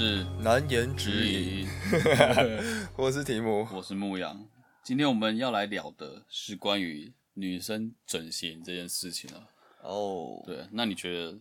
[0.00, 1.68] 是难言指之隐。
[2.96, 4.48] 我是提姆，我是牧羊。
[4.82, 9.50] 今天我们要来聊的是关于女生整形这件事情啊。
[9.82, 11.38] 哦，对，那你觉得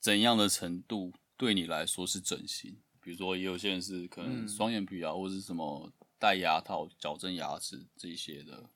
[0.00, 2.76] 怎样的程度对你来说是整形？
[3.00, 8.68] 比如说，也有些人是可能双眼皮啊，或者是什么戴牙套、矫正牙齿这一些的。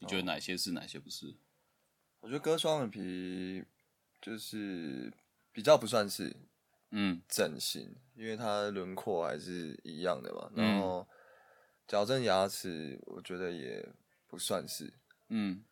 [0.00, 1.34] 你觉得哪些是，哪些不是？
[2.20, 3.64] 我觉得割双眼皮
[4.20, 5.10] 就是
[5.50, 6.36] 比较不算是
[6.92, 10.48] 嗯整形，因为它轮廓还是一样的嘛。
[10.54, 11.06] 嗯然后
[11.88, 13.86] 矫正牙齿，我觉得也
[14.28, 14.92] 不算是。
[15.28, 15.64] 嗯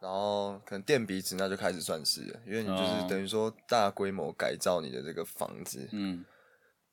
[0.00, 5.88] 然后可能垫鼻子那就开始算是了，因为你就是哦等于说大规模改造你的这个房子。
[5.92, 6.24] 嗯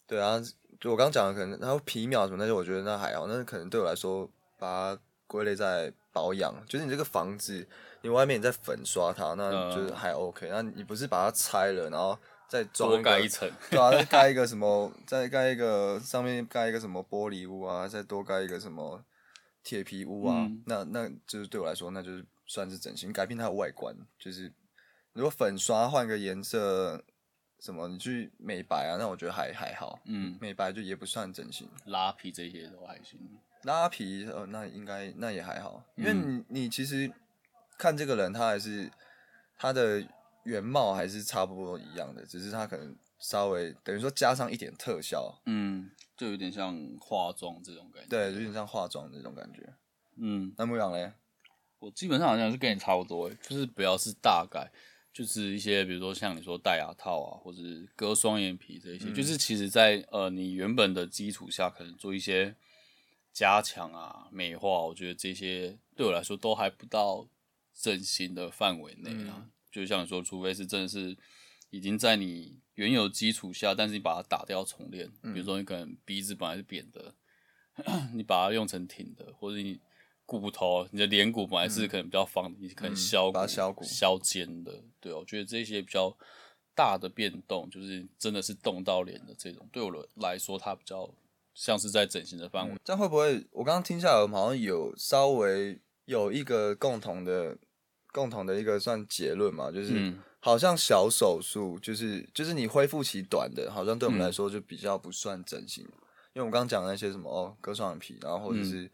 [0.06, 0.42] 对啊，
[0.80, 7.68] 就我刚讲的，可能然后皮秒什么那些，我觉得那还好，那可能对我来说把它归类在保养，就是你这个房子，
[8.02, 10.48] 你外面你在粉刷它，那嗯就是还 OK。
[10.50, 13.50] 那你不是把它拆了，然后再装多盖一层。
[13.70, 19.04] 对啊，再盖一个什么，再盖一个上面盖一个什么玻璃屋啊，再多盖一个什么
[19.64, 23.96] 铁皮屋啊，嗯那那就是对我来说，那就是算是整形，改变它的外观。
[24.18, 24.52] 就是
[25.14, 27.04] 如果粉刷换个颜色，
[27.60, 30.00] 什么你去美白啊，那我觉得还还好。
[30.06, 33.20] 嗯，美白就也不算整形，拉皮这些都还行。
[33.64, 37.12] 拉皮呃，那应该那也还好，因为嗯你你其实
[37.78, 38.90] 看这个人，他还是
[39.58, 40.02] 他的
[40.48, 48.10] 原貌还是差不多一样的，只是它可能稍微等于说加上一点特效，嗯，就有点像化妆这种感觉。
[48.10, 49.74] 对，有点像化妆这种感觉。
[50.16, 51.12] 嗯，那牧羊嘞？
[51.80, 54.72] 我基本上好像是跟你差不多，就是不要是大概，
[55.14, 62.56] 就是一些比如说像你说戴牙套啊，或者是割双眼皮这一些，就是其实在呃你原本的基础下，可能做一些
[63.34, 67.28] 加强啊、美化，我觉得这些对我来说都还不到
[67.76, 69.50] 整形的范围内啊。
[69.72, 71.16] 就像你说，除非是真的是
[71.70, 77.14] 已经在你原有基础下，但是你把它打掉重练，比如说你可能鼻子本来是扁的，
[78.14, 79.80] 你把它用成挺的，或者你
[80.26, 86.16] 骨头，你的脸骨本来是可能比较方的，你可能削骨、削骨削尖的，对，我觉得这些比较
[86.76, 91.10] 大的变动，就是真的是动到脸的这种，对我来说，它比较
[91.54, 92.76] 像是在整形的范围。
[92.84, 93.46] 这样会不会？
[93.52, 97.58] 我刚刚听下来，我们好像有稍微有一个共同的、
[98.18, 100.20] 共同的一个算结论嘛，就是、嗯。
[100.40, 104.24] 好像小手术，就是就是你恢复期短的，好像对我们嗯。
[104.24, 108.66] 来说就比较不算整形，因为我们刚刚讲的那些什么哦，割双眼皮，然后或者嗯。
[108.66, 108.92] 是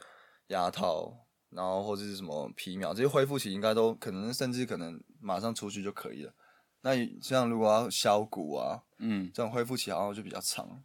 [0.48, 1.14] 牙套，
[1.52, 6.34] 然后或者是什么皮秒，这些恢复期应该都可能甚至可能马上出去就可以了。
[6.82, 6.92] 那
[7.22, 10.84] 像如果要削骨啊，嗯，这种恢复期好像就比较长。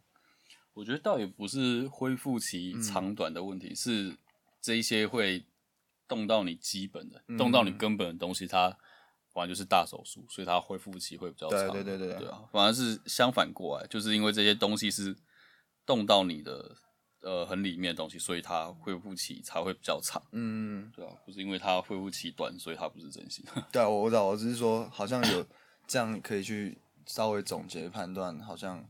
[0.73, 4.15] 我觉得倒也不是恢复期长短的问题，是
[4.61, 5.43] 这一些会
[6.09, 8.75] 动到你基本的，动到你根本的东西，它
[9.31, 11.71] 反正就是大手术，所以它恢复期会比较对长。
[11.71, 15.15] 对对对对啊，反而是相反过来，就是因为这些东西是
[15.85, 16.75] 动到你的
[17.21, 20.21] 呃很里面的东西，所以它恢复期才会比较长。
[20.31, 23.45] 嗯，对啊，不是因为它恢复期短，所以它不是真心。
[23.71, 25.45] 对啊，我我知道，我只是说好像有
[25.87, 28.83] 这样可以去稍微总结判断，好像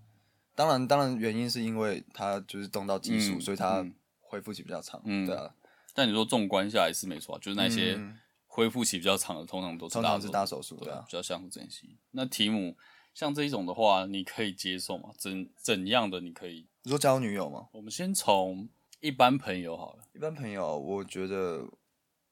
[0.55, 5.01] 当然当然原因是因为它就是动到激素，嗯所以它嗯恢复期比较长。
[5.03, 5.53] 嗯对啊，
[5.93, 8.17] 但你说纵观下来是没错啊，就是那些嗯
[8.47, 11.97] 恢复期比较长的，通常都是通常是大手术，对对啊，比较相互珍惜。
[12.11, 12.75] 那题目
[13.13, 15.11] 像这一种的话，你可以接受吗？
[15.17, 16.67] 怎怎样的你可以？
[16.83, 17.67] 你说交女友吗？
[17.73, 20.03] 我们先从一般朋友好了。
[20.13, 21.67] 一般朋友，我觉得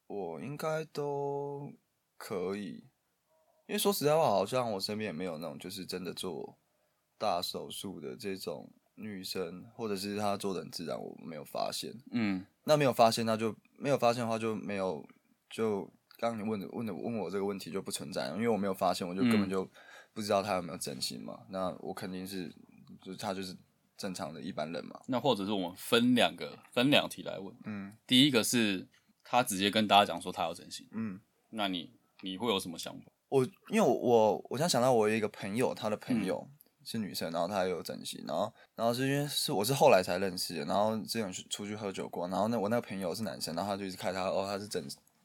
[0.08, 1.74] 我应该都
[2.18, 2.86] 可以，
[3.68, 6.58] 因为说实在话，好像我身边也没有那种就是真的做
[7.18, 11.94] 大手术的这种女生，或者是她做的很自然，我没有发现。
[12.12, 15.08] 嗯那没有发现，那就没有发现的话就没有，
[15.50, 15.86] 就
[16.18, 19.70] 刚刚你问的问的问我这个问题就不存在，因为我没有发现，我就根本嗯就
[20.14, 21.40] 不知道他有没有整形嘛。
[21.50, 22.50] 那我肯定是，
[23.02, 23.56] 就是他就是
[23.96, 25.00] 正常的一般人嘛。
[25.08, 27.56] 那或者是我们分两个分两题来问。
[27.66, 28.88] 嗯第一个是
[29.24, 31.22] 他直接跟大家讲说他要整形，嗯，
[31.52, 33.12] 那你你会有什么想法？
[33.30, 36.50] 我因为我我我现在想到我有一个朋友，他的嗯朋友。
[36.90, 44.82] 是女生，然后她也有整形，然后，然后是因为是我是后来才认识的，然后之前去出去喝酒过，然后那我那个朋友是男生，然后他就一直开他哦他是整，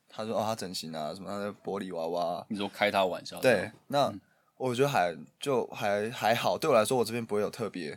[0.08, 3.38] 他说哦他整形啊什么他的玻璃娃娃啊，你说开他玩笑？
[3.40, 4.12] 对，那、
[4.56, 7.96] 我觉得还就还还好，对我来说，我这边不会有特别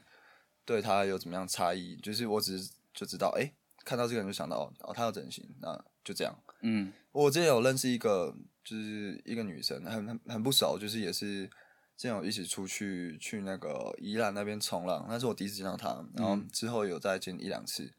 [0.64, 3.52] 对他有怎么样差异，就是我只是就知道，哎、
[3.84, 6.36] 看到这个人就想到哦，他要整形，那就这样。
[6.62, 8.32] 嗯我之前有认识一个，
[8.64, 11.50] 就是一个女生，很很很不熟，就是也是
[11.98, 17.94] 之前有一起出去去那个宜兰那边冲浪，那是我第一次见到他，然后之后有再见一两次，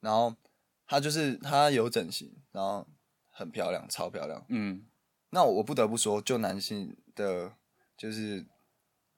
[0.00, 0.34] 然后
[0.86, 2.86] 他就是他有整形，然后
[3.30, 4.44] 很漂亮，超漂亮。
[4.48, 4.84] 嗯。
[5.30, 7.52] 那我不得不说，就男性的，
[7.98, 8.46] 就是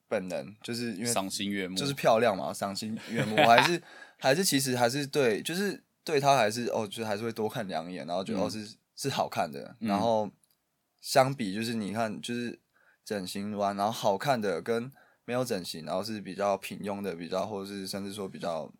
[0.09, 3.81] 本能，就是因为赏心悦目，就是漂亮嘛，赏心悦目，我还是
[4.19, 10.29] 还是其实还是对，就是对他还是哦，就还是会多看两眼，然后觉得、哦是是好看的，然后
[11.00, 12.59] 相比就是你看就是
[13.05, 14.91] 整形完，然后好看的跟
[15.25, 18.73] 没有整形，然后是比较平庸的，比较或者是甚至说比较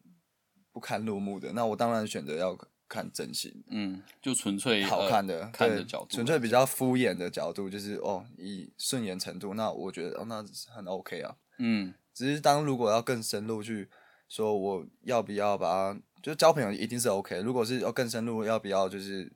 [0.73, 2.57] 不堪入目的，那我当然选择要
[2.89, 3.63] 看整形。
[3.69, 10.45] 嗯，就纯粹好看的、呃、看对的角度，纯粹比较敷衍的角度，就是哦，以顺眼程度，那我觉得哦，那
[10.75, 11.37] 很 OK 啊。
[11.59, 13.89] 嗯只是当如果要更深入去
[14.29, 17.41] 说，我要不要把他就交朋友一定是 OK。
[17.41, 19.33] 如果是要更深入，要不要就是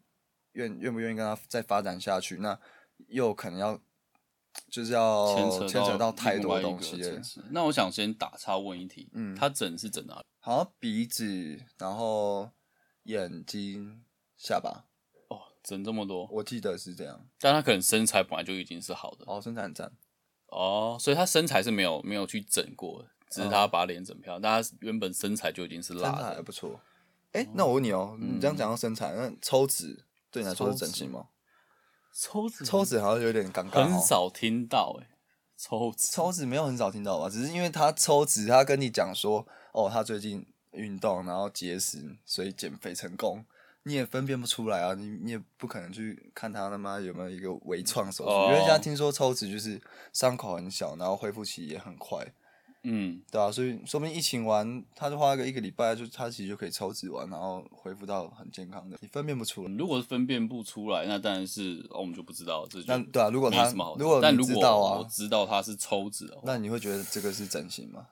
[0.52, 2.58] 愿愿不愿意跟他再发展下去，那
[3.08, 3.80] 又可能要
[4.70, 5.34] 就是要
[5.66, 7.00] 牵扯到太多东西
[7.50, 10.24] 那我想先打岔问一题，嗯他整是整哪里？
[10.40, 12.50] 好像鼻子，然后
[13.04, 14.02] 眼睛、
[14.36, 14.84] 下巴，
[15.28, 17.26] 哦，整这么多，我记得是这样。
[17.38, 19.92] 但他可能身材本来就已经是好的哦，身材很赞。
[20.48, 26.22] 哦，所以他身材是没有没有去整过的，只是他把脸整漂亮，但他原本身材就已经是身辣的。
[26.22, 26.80] 材还不错。
[27.32, 31.26] 哎、那我问你哦、你这样讲到身材，那抽脂对你来说是整形吗？
[32.16, 35.06] 抽脂抽脂好像有点尴尬、哦，很少听到哎、
[35.56, 37.28] 抽脂抽脂没有很少听到吧？
[37.28, 43.44] 只是因为他抽脂，他跟你讲说，哦，他最近运动，然后节食，所以减肥成功，
[43.82, 48.46] 你也分辨不出来啊，你你也不可能去看他他妈有没有一个微创手术，哦。
[48.50, 49.80] 因为现在听说抽脂就是
[50.12, 52.24] 伤口很小，然后恢复期也很快，
[52.84, 59.74] 嗯，对啊，所以说不定疫情完，他就花个一个礼拜，就他其实就可以抽脂完，然后恢复到很健康的，你分辨不出来。
[59.74, 64.54] 如果分辨不出来，那当然是、哦、我们就不知道，这就那对啊，如果他什么好如果但如果
[64.98, 68.06] 我，知道他是抽脂的话，那你会觉得这个是整形吗？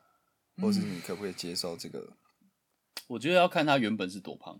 [0.60, 2.08] 或是你可不可以接受这个？
[3.08, 4.58] 我觉得要看他原本是多胖。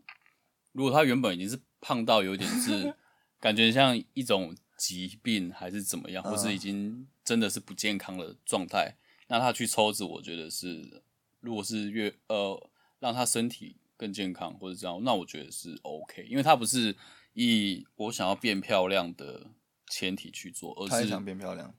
[0.73, 2.95] 如果他原本已经是胖到有点是
[3.41, 8.97] 感觉像一种疾病还是怎么样，或是已经真的是不健康的状态，
[9.29, 11.03] 那他去抽脂，我觉得是
[11.41, 16.97] 如果是越呃让他身体更健康或者这样，那我觉得是 OK，因为他不是
[17.35, 19.51] 以我想要变漂亮的
[19.89, 21.75] 前提去做，而是他也想变漂亮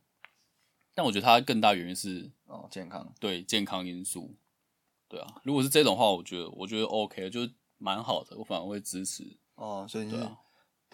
[0.95, 3.13] 但我觉得他更大原因是哦，健康。
[3.19, 4.35] 对健康因素，
[5.07, 9.37] 对啊，如果是这种话，我觉得我觉得 OK，就是蛮好的，我反而会支持。
[9.55, 10.37] 哦，所以你是、对啊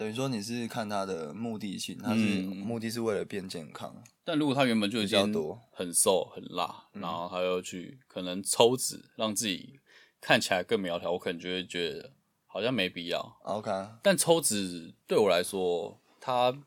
[0.00, 3.94] 等于说你是看他的目的性，他是、嗯目的是为了变健康。
[4.24, 9.78] 但如果他原本就已比较经多很瘦很辣，然后他又去可能抽脂让自己
[10.18, 12.12] 看起来更苗条，我可能就会觉得
[12.46, 13.20] 好像没必要。
[13.42, 13.70] OK，
[14.02, 16.58] 但抽脂对我来说，它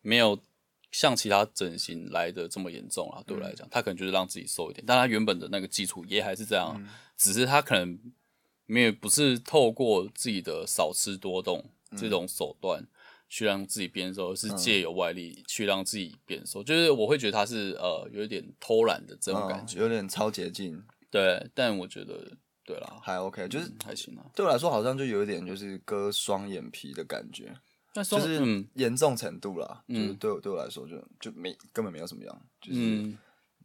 [0.00, 0.38] 没有
[0.92, 3.20] 像其他整形来的这么严重啊。
[3.26, 6.78] 对我来讲，它可能就是让自己瘦一点，但它原本的那个基础也还是这样啊，
[7.16, 7.98] 只是它可能
[8.66, 11.64] 没有不是透过自己的少吃多动
[11.96, 12.84] 这种手段。
[13.30, 22.26] 去让自己变瘦，而是借由外力去让自己变瘦，就是我会觉得他是呃有一点偷懒的这种感觉，嗯、有点超捷径，对，但我觉得
[22.64, 24.24] 对啦，还 OK，就是嗯还行啊。
[24.34, 27.54] 对我来说好像就有一点就是割双眼皮的感觉，
[27.92, 28.66] 就是嗯。
[28.72, 30.16] 严重程度啦，就是嗯。
[30.16, 33.18] 对我对我来说就就没根本没有什么样，就是、嗯。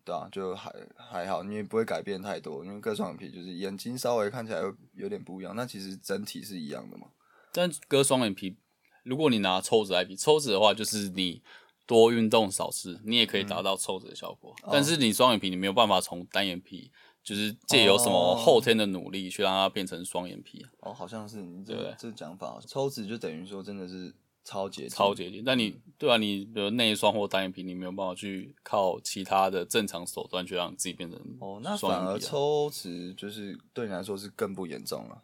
[0.04, 7.08] 对啊，就还还好，你也不会改变太多，因为割双眼皮就是眼睛稍微看起来有有点不一样，那其实整体是一样的嘛。
[7.54, 8.58] 但割双眼皮，
[9.04, 11.42] 如果你拿抽脂来比，抽脂的话就是你
[11.86, 14.52] 多运动少吃，你也可以达到抽脂的效果。
[14.64, 16.92] 哦但是你双眼皮，你没有办法从单眼皮，
[17.24, 24.14] 就是借由什么哦后天的努力去让它变成双眼皮，哦，好像是你这这个讲法，抽脂就等于说真的是
[24.46, 25.44] 超捷径超接近。
[25.44, 35.22] 但你对啊，你比如内双或单眼皮，你没有办法去靠其他的正常手段去让自己变成哦，那双反而抽脂就是对你来说是更不严重了，啊。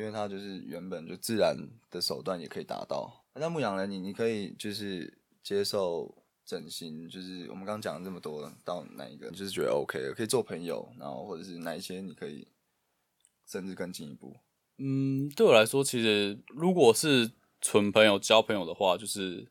[0.00, 1.54] 因为它就是原本就自然
[1.90, 3.22] 的手段也可以达到。
[3.34, 6.14] 那牧羊人你你可以就是接受
[6.46, 12.48] 整形，就是我们刚刚讲了这么多，到哪一个就是觉得 OK 的，可以做朋友，然后或者是哪一些你可以
[13.46, 14.36] 甚至更进一步。
[14.78, 17.30] 嗯，对我来说，其实如果是
[17.60, 19.46] 纯朋友交朋友的话，就是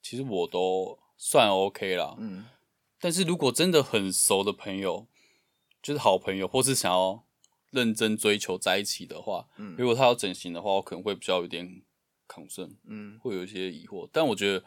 [0.00, 2.14] 其实我都算 OK 啦。
[2.18, 2.44] 嗯
[3.00, 5.08] 但是如果真的很熟的朋友，
[5.82, 7.24] 就是好朋友，或是想要
[7.72, 11.82] 认真追求在一起的话，嗯如果他要整形的话，我可能会比较有点
[12.28, 14.08] concern，嗯会有一些疑惑。
[14.12, 14.64] 但我觉得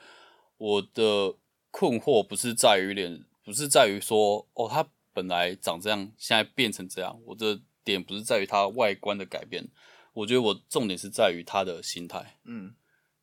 [0.57, 1.35] 我的
[1.71, 7.17] 困惑不是在于脸，不是在于说哦，他本来长这样，现在变成这样。
[7.25, 9.67] 我的点不是在于他外观的改变，
[10.13, 12.37] 我觉得我重点是在于他的心态。
[12.43, 12.75] 嗯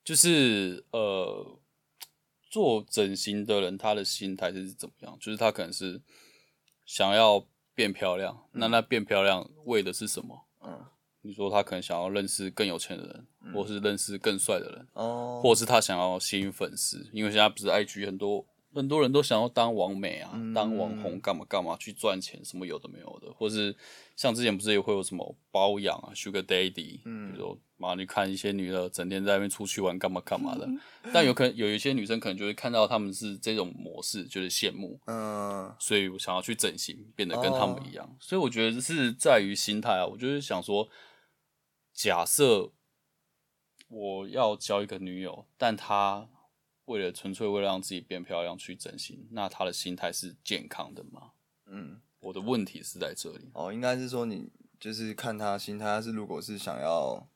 [0.04, 1.60] 就是呃，
[2.50, 5.16] 做整形的人他的心态是怎么样？
[5.20, 6.02] 就是他可能是
[6.84, 10.47] 想要变漂亮，那那变漂亮为的是什么？
[10.64, 10.87] 嗯？
[11.25, 20.52] 你说他可能想要认识更有钱的人，或是认识更帅的人，哦，或是他想要吸引粉丝，因为现在不是 IG 很多很多人都想要当网美啊，嗯。
[20.55, 23.75] 当网红干嘛干嘛去赚钱，什么有的没有的，或是
[24.17, 30.69] 像之前不是也会有什么包养啊，Sugar Daddy，嗯，比如说嘛，你看一些女的整天在那边出去玩干嘛干嘛的，
[31.12, 38.17] 但有可能有一些女生可能就会看到他们是这种模式，就是羡慕，嗯所以我想要去整形，变得跟他们一样。
[38.21, 40.88] 所以我觉得是在于心态啊，我就是想说，
[41.93, 42.71] 假设
[43.88, 46.29] 我要交一个女友，但她
[46.86, 51.32] 为了纯粹为了让自己变漂亮去整形，那他的心态是健康的吗？
[51.66, 53.50] 嗯，我的问题是在这里。
[53.54, 57.28] 哦，应该是说你就是看他心态，他是如果是想要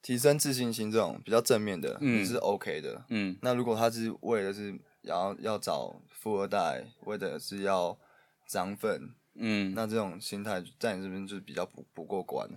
[0.00, 3.04] 提升自信心这种比较正面的，嗯是 OK 的。
[3.08, 7.98] 嗯那如果他是为了是要要找富二代，为的是要
[8.46, 12.48] 涨粉，嗯，那这种心态在你这边就是比较不不过关，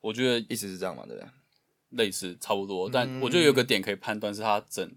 [0.00, 1.30] 我觉得意思是这样嘛，对不对？
[1.90, 4.96] 类似差不多，但我觉得有个点可以判断是他整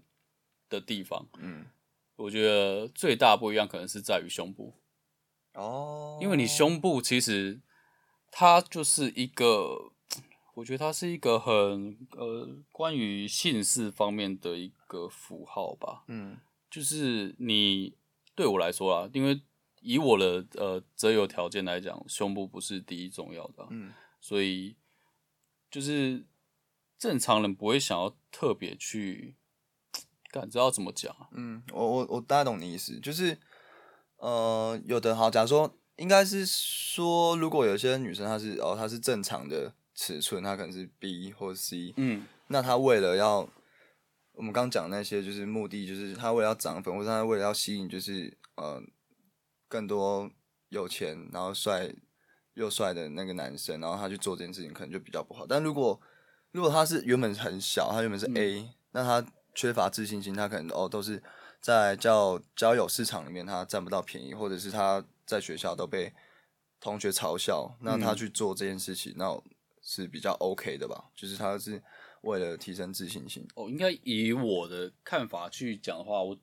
[0.68, 1.28] 的地方。
[1.38, 1.66] 嗯，
[2.16, 4.74] 我觉得最大不一样可能是在于胸部。
[5.54, 7.60] 哦，因为你胸部其实
[8.30, 9.92] 它就是一个，
[10.54, 16.04] 我觉得它是一个很呃关于姓氏方面的一个符号吧。
[16.08, 17.96] 嗯就是你
[18.34, 19.40] 对我来说啊，因为
[19.80, 24.76] 以我的呃择友条件来讲，胸部不是第一重要的啊、嗯所以
[25.70, 26.26] 就是
[26.98, 29.36] 正常人不会想要特别去，
[30.36, 31.28] 感知道怎么讲啊？
[31.32, 33.36] 嗯，我我我大概懂你意思，就是
[34.18, 43.48] 呃，有的好，假如说应该是说，如果有些女生她是哦她是正常的尺寸，她可能是 B 或 C，嗯那她为了要
[44.32, 48.82] 我们刚讲那些就是目的，就是她为了要涨粉，或者她为了要吸引就是呃
[49.68, 50.30] 更多
[50.68, 51.90] 有钱然后帅
[52.54, 55.46] 又帅的那个男生，然后她去做这件事情，可能就比较不好。
[55.46, 56.00] 但如果
[56.52, 59.26] 如果她是原本很小，她原本是 A，、那她
[59.56, 61.20] 缺乏自信心，他可能哦都是
[61.60, 66.12] 在交交友市场里面他占不到便宜，或者是他在学校都被
[66.78, 69.42] 同学嘲笑，那他去做这件事情，那
[69.82, 71.10] 是比较 OK 的吧？
[71.16, 71.82] 就是他是
[72.20, 73.48] 为了提升自信心。
[73.54, 76.38] 哦，应该以我的看法去讲的话，我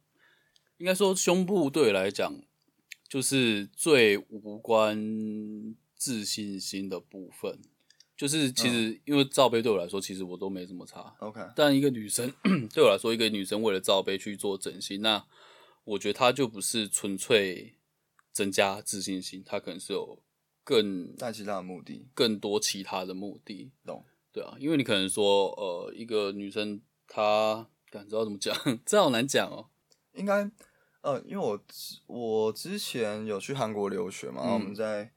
[0.77, 2.33] 应该说胸部对我来讲
[3.07, 4.97] 就是最无关
[5.95, 7.61] 自信心的部分。
[8.15, 11.13] 就是其实因为罩杯对我来说，其实我都没什么差。
[11.19, 12.31] OK，但一个女生
[12.73, 15.25] 对我来说，一个女生为了罩杯去做整形，那
[15.83, 17.75] 我觉得她就不是纯粹
[18.31, 20.19] 增加自信心，她可能是有
[20.63, 23.71] 更带其他的目的，更多其他的目的。
[23.85, 24.05] 懂？
[24.31, 28.55] 对啊，因为你可能说，呃，一个女生她感知道怎么讲，
[28.85, 29.69] 这好难讲哦。
[30.13, 30.49] 应该
[31.01, 35.11] 呃，因为我之我之前有去韩国留学嘛，然后我们在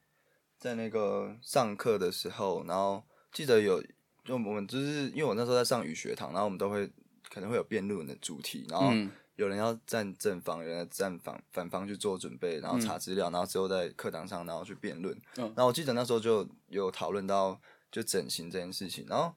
[0.67, 3.81] 在那个上课的时候，然后记得有，
[4.25, 6.91] 就我们就是因为我那时候在上语学堂，然后我们都会
[7.33, 15.17] 可能会有辩论的主题，然后嗯有人要站正方，有人要站反反方去做准备，然后查资料，然后之后在课堂上然后去辩论。
[15.37, 17.61] 嗯然后我记得那时候就有讨论到
[17.93, 19.33] 就整形这件事情，然后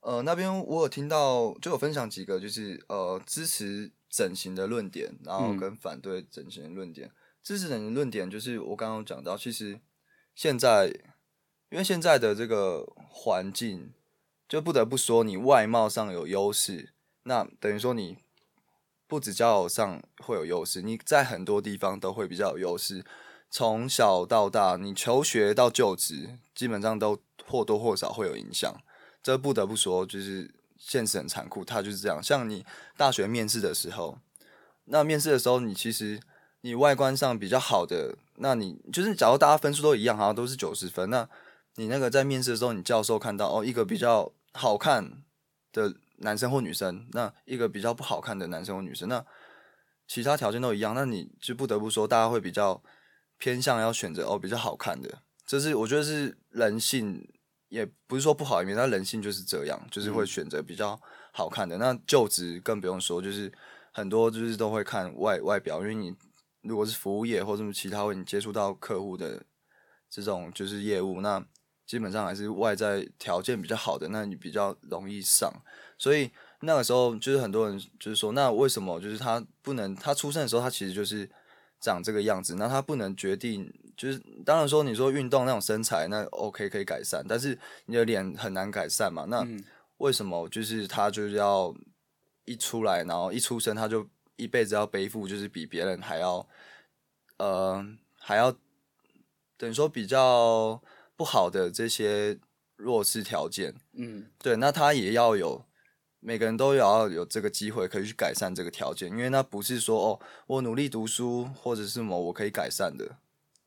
[0.00, 7.08] 呃那边我有听到就有分享几个就是呃支持整形的论点，然后嗯跟反对整形的论点。
[7.40, 9.78] 支持整形论点就是我刚刚有讲到，其实
[10.36, 10.88] 现在
[11.70, 13.92] 因为现在的这个环境，
[14.46, 18.18] 就不得不说你外貌上有优势，那等于说你
[19.08, 23.04] 不止交友上会有优势，你在很多地方都会比较有优势。
[23.48, 28.70] 从小到大，你求学到就职，基本上都或多或少会有影响。
[29.22, 32.22] 这不得不说，就是现实很残酷，它就是这样。
[32.22, 32.66] 像你
[32.96, 34.18] 大学面试的时候，
[34.84, 36.20] 那面试的时候，你其实
[36.60, 41.28] 你外观上比较好的，那你就是假如大家分数都一样，好像都是九十分，那
[41.76, 45.22] 你那个在面试的时候，你教授看到哦，一个比较好看
[45.72, 49.24] 的男生或女生，那一个比较不好看的男生或女生，那
[50.06, 52.82] 其他条件都一样，那你就不得不说，大家会比较
[53.38, 57.28] 偏向要选择哦比较好看的，这是我觉得是人性，
[57.68, 60.98] 也不是说不好一面，但人性就是这样，就是会选择比较
[61.32, 61.76] 好看的。
[61.78, 63.52] 那就职更不用说，就是
[63.92, 66.14] 很多就是都会看外外表，因为你
[66.66, 69.42] 如果是服务业或者什么其他会你接触到客户的
[70.10, 71.44] 这种就是业务，那
[71.86, 75.52] 基本上还是外在条件比较好的，那你比较容易上。
[75.98, 76.30] 所以
[76.60, 81.28] 那个时候就是很多人就是说，那为什么就是他不能他出生的时候他其实就是
[81.80, 89.62] 长这个样子，那他不能决定就是当然说你说运动那种身材那 OK 可以改善，但是你的脸很难改善嘛，那嗯
[89.98, 91.74] 为什么就是他就是要
[92.44, 94.06] 一出来，然后一出生他就
[94.36, 96.46] 一辈子要背负就是比别人还要
[97.38, 97.84] 呃
[98.18, 98.52] 还要
[99.56, 100.82] 等于说比较
[101.16, 102.38] 不好的这些
[102.76, 104.26] 弱势条件，嗯。
[104.38, 105.64] 对，那他也要有
[106.20, 113.16] 每个人都要有这个机会可以去改善这个条件，因为那不是说哦，我努力读书或者是什么我可以改善的，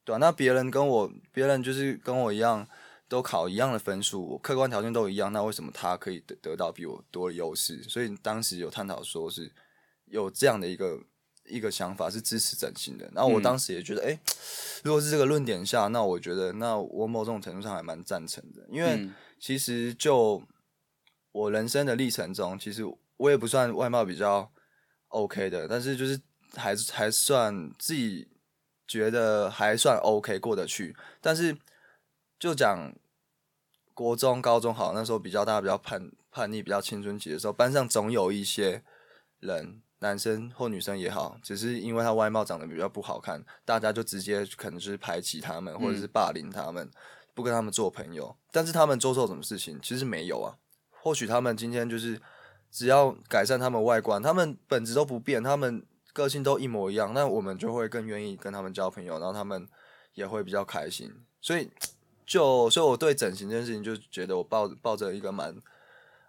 [0.04, 2.68] 对吧、那别人跟我，别人就是跟我一样，
[3.08, 7.82] 都考一样的分数，客观条件都一样，那为什么他可以得得到比我多的优势？
[7.84, 9.52] 所以当时有探讨说是
[10.06, 11.00] 有这样的一个
[11.50, 14.20] 一个想法是支持整形的，然后我当时也觉得，哎、
[14.84, 18.96] 如果是这个论点下，那我觉得那我某种程度上还蛮赞成的，因为。
[18.96, 20.44] 嗯其实就
[21.32, 22.84] 我人生的历程中，其实
[23.16, 24.52] 我也不算外貌比较
[25.08, 26.20] OK 的，但是就是
[26.58, 28.28] 还是还算自己
[28.86, 30.94] 觉得还算 OK 过得去。
[31.22, 31.58] 但是
[32.38, 32.94] 就讲
[33.94, 38.84] 国中、高中好，那时候比较大家比较叛叛逆、比较青春期的时候，班上总有一些
[39.40, 46.90] 人，男生或女生也好，只是因为他外貌长得比较不好看，大家就直接可能就是排挤他们，或者是霸凌他们。
[47.36, 50.58] 不跟他们做朋友，但是他们做错什么事情，其实没有啊。
[50.90, 52.20] 或许他们今天就是
[52.70, 59.66] 只要改善他们外观，他们本质都不变，他们个性都一模一样，那我们就会更愿意跟他们交朋友，然后他们
[60.16, 61.14] 也会比较开心。
[61.40, 61.72] 所以
[62.26, 65.56] 就所以我对整形这件事情，就觉得我抱抱着一个蛮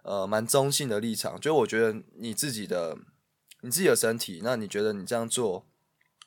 [0.03, 2.97] 呃蛮中性的立场，就我觉得你自己的
[3.61, 5.65] 你自己的身体，那你觉得你这样做，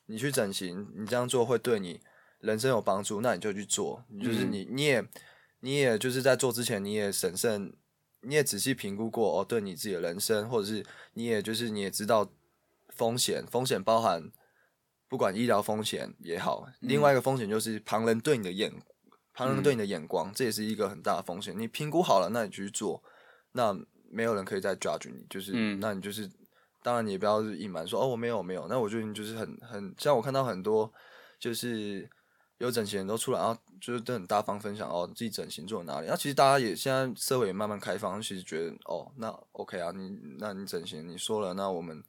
[0.06, 2.00] 你去整形，你这样做会对你。
[2.40, 4.04] 人生有帮助，那你就去做。
[4.22, 5.08] 就是你，你也，
[5.60, 7.72] 你也就是在做之前，你也审慎，
[8.20, 12.30] 你也仔细评估过哦，对你自己的人生，或者是你也就是你也知道
[12.90, 14.30] 风险，风险包含
[15.08, 18.70] 不管医疗风险也好，另外一个风险就是旁人对你的眼，
[19.32, 21.58] 旁人对你的眼光，这也是一个很大的风险。
[21.58, 23.02] 你评估好了，那你就去做，
[23.52, 23.74] 那
[24.10, 26.30] 没有人可以再 judge 你，就是，嗯那你就是，
[26.84, 30.92] 当然你也不要隐瞒说哦我没有没有，那我觉得你就是很很像我看到很多
[31.40, 32.08] 就是。
[32.58, 36.06] 有整形人都出来，然后就是都很大方分享哦，自己整形做哪里。
[36.06, 42.02] 那其实大家也现在社会也慢慢开放，其实觉得哦，那 OK 啊，你那你整形你说了，那我们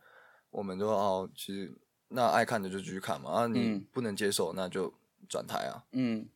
[0.52, 1.74] 我们就哦，其实
[2.10, 4.94] 那爱看的就继续看嘛，啊，你嗯不能接受那就
[5.28, 6.30] 转台啊，嗯，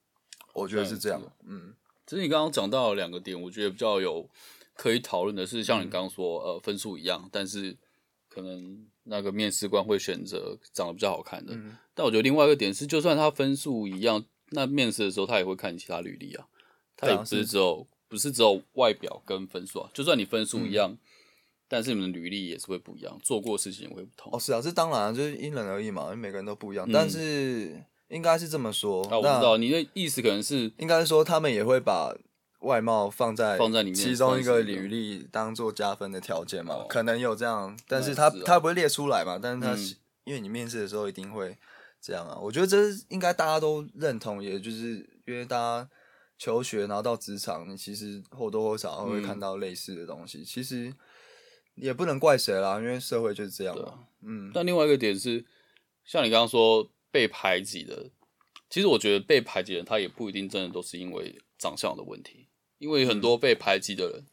[0.54, 1.76] 我觉得是这样，嗯
[2.08, 4.28] 其实你刚刚讲到了两个点，我觉得比较有
[4.76, 7.78] 可以讨论的是，像你刚刚说，呃，分数一样，但是
[8.42, 11.54] 可能那个面试官会选择长得比较好看的。
[11.54, 16.48] 嗯但我觉得另外一个点是，就算他分数一样，那面试的时候他也会看其他履历啊，
[16.96, 20.98] 他也不是是只有不是只有外表跟分数啊，就算你分数嗯一样，
[21.68, 24.32] 但是你们的履历也是会不一样，做过事情也会不同。
[24.34, 32.16] 哦是啊，这当然啊就是因人而异嘛，因为每个人都不一样，但是应该是这么说，嗯啊，我知那道你的意思可能是应该是说他们也会把
[32.60, 39.96] 外貌放在放在里面其中一个履历当做加分的条件嘛，哦可能有这样，但是他他不会列出来嘛，但是他、嗯。
[40.26, 41.58] 因为你面试的时候一定会
[42.00, 45.90] 这样啊，我觉得这是应该大家都认同，也就是因为大家
[46.38, 49.24] 求学然后到职场，你其实或多或少会嗯。
[49.24, 50.94] 看到类似的东西，其实
[51.74, 53.76] 也不能怪谁啦，因为社会就是这样。
[53.76, 54.52] 嘛，嗯。
[54.54, 55.44] 但另外一个点是，
[56.06, 58.12] 像你刚刚说被排挤的，
[58.70, 62.49] 其实我觉得被排挤的人他也不一定真的都是因为长相的问题，
[62.80, 64.26] 因为很多被排挤的人，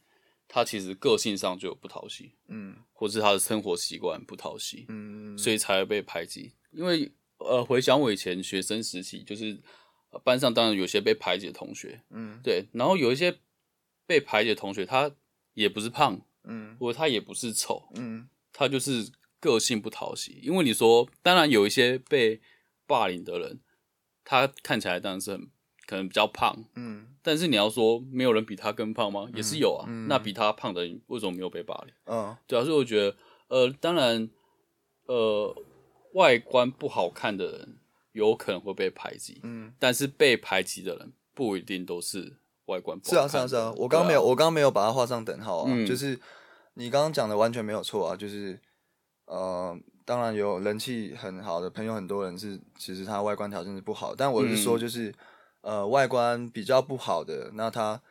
[0.47, 2.77] 他其实个性上就有不讨喜，嗯。
[2.93, 5.37] 或是他的生活习惯不讨喜，嗯。
[5.37, 6.53] 所以才会被排挤。
[6.71, 9.61] 因为呃，回想我以前学生时期，就是、
[10.09, 12.39] 呃班上当然有些被排挤的同学，嗯。
[12.41, 13.37] 对，然后有一些
[14.07, 15.11] 被排挤的同学，他
[15.53, 16.75] 也不是胖，嗯。
[16.79, 18.27] 或者他也不是丑，嗯。
[18.51, 20.39] 他就是个性不讨喜。
[20.41, 22.41] 因为你说，当然有一些被
[22.87, 23.59] 霸凌的人，
[24.23, 25.47] 他看起来当然是很
[25.87, 29.27] 可能比较胖，嗯但是你要说没有人比他更胖吗？
[29.33, 29.85] 也是有啊。
[29.87, 31.93] 嗯那比他胖的人为什么没有被霸凌？
[32.05, 33.15] 嗯对啊，所以我觉得，
[33.47, 34.29] 呃，当然，
[35.07, 35.55] 呃，
[36.13, 37.77] 外观不好看的人
[38.11, 39.73] 有可能会被排挤，嗯。
[39.79, 45.65] 但是被排挤的人不一定都是外观不好是啊，是啊，是啊，我刚刚没有，啊我刚刚没有把它画上等号啊。
[45.67, 46.19] 嗯就是
[46.75, 48.59] 你刚刚讲的完全没有错啊，就是
[49.25, 55.13] 呃，当然有人气很好的朋友，很多人是其实他外观条件是不好，但我是说嗯就是、
[55.67, 58.01] 呃外观比较不好的，那他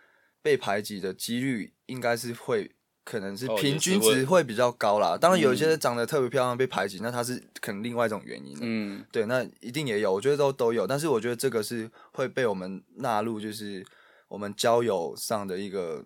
[0.42, 2.71] 被排挤的几率应该是会。
[3.09, 8.59] 可能是哦平均值会比较高啦，当然有一些嗯长得特别漂亮被排挤，那他是可能另外一种原因。
[8.61, 13.87] 嗯，对，那一定也有，我觉得都都有，但是我觉得这个是会被我们纳入，就是
[14.27, 16.05] 我们交友上的一个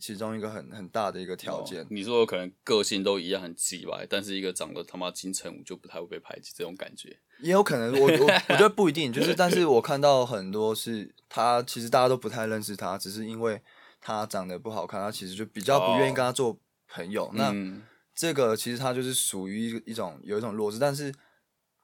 [0.00, 1.86] 其中一个很很大的一个条件哦。
[1.90, 7.18] 你说可能个性都一样很鸡白，但是一个长得他妈金城武就不太会被排挤，这种感觉。
[7.40, 13.62] 也有可能，我我我觉得不一定，就是但是我看到很多是他其实大家都不太认识他，只是因为
[14.00, 16.58] 他长得不好看，他其实就比较不愿意跟他做
[16.88, 17.30] 朋友。
[17.34, 17.82] 那嗯
[18.14, 21.10] 这个其实他就是属于一一种有一种弱智，但是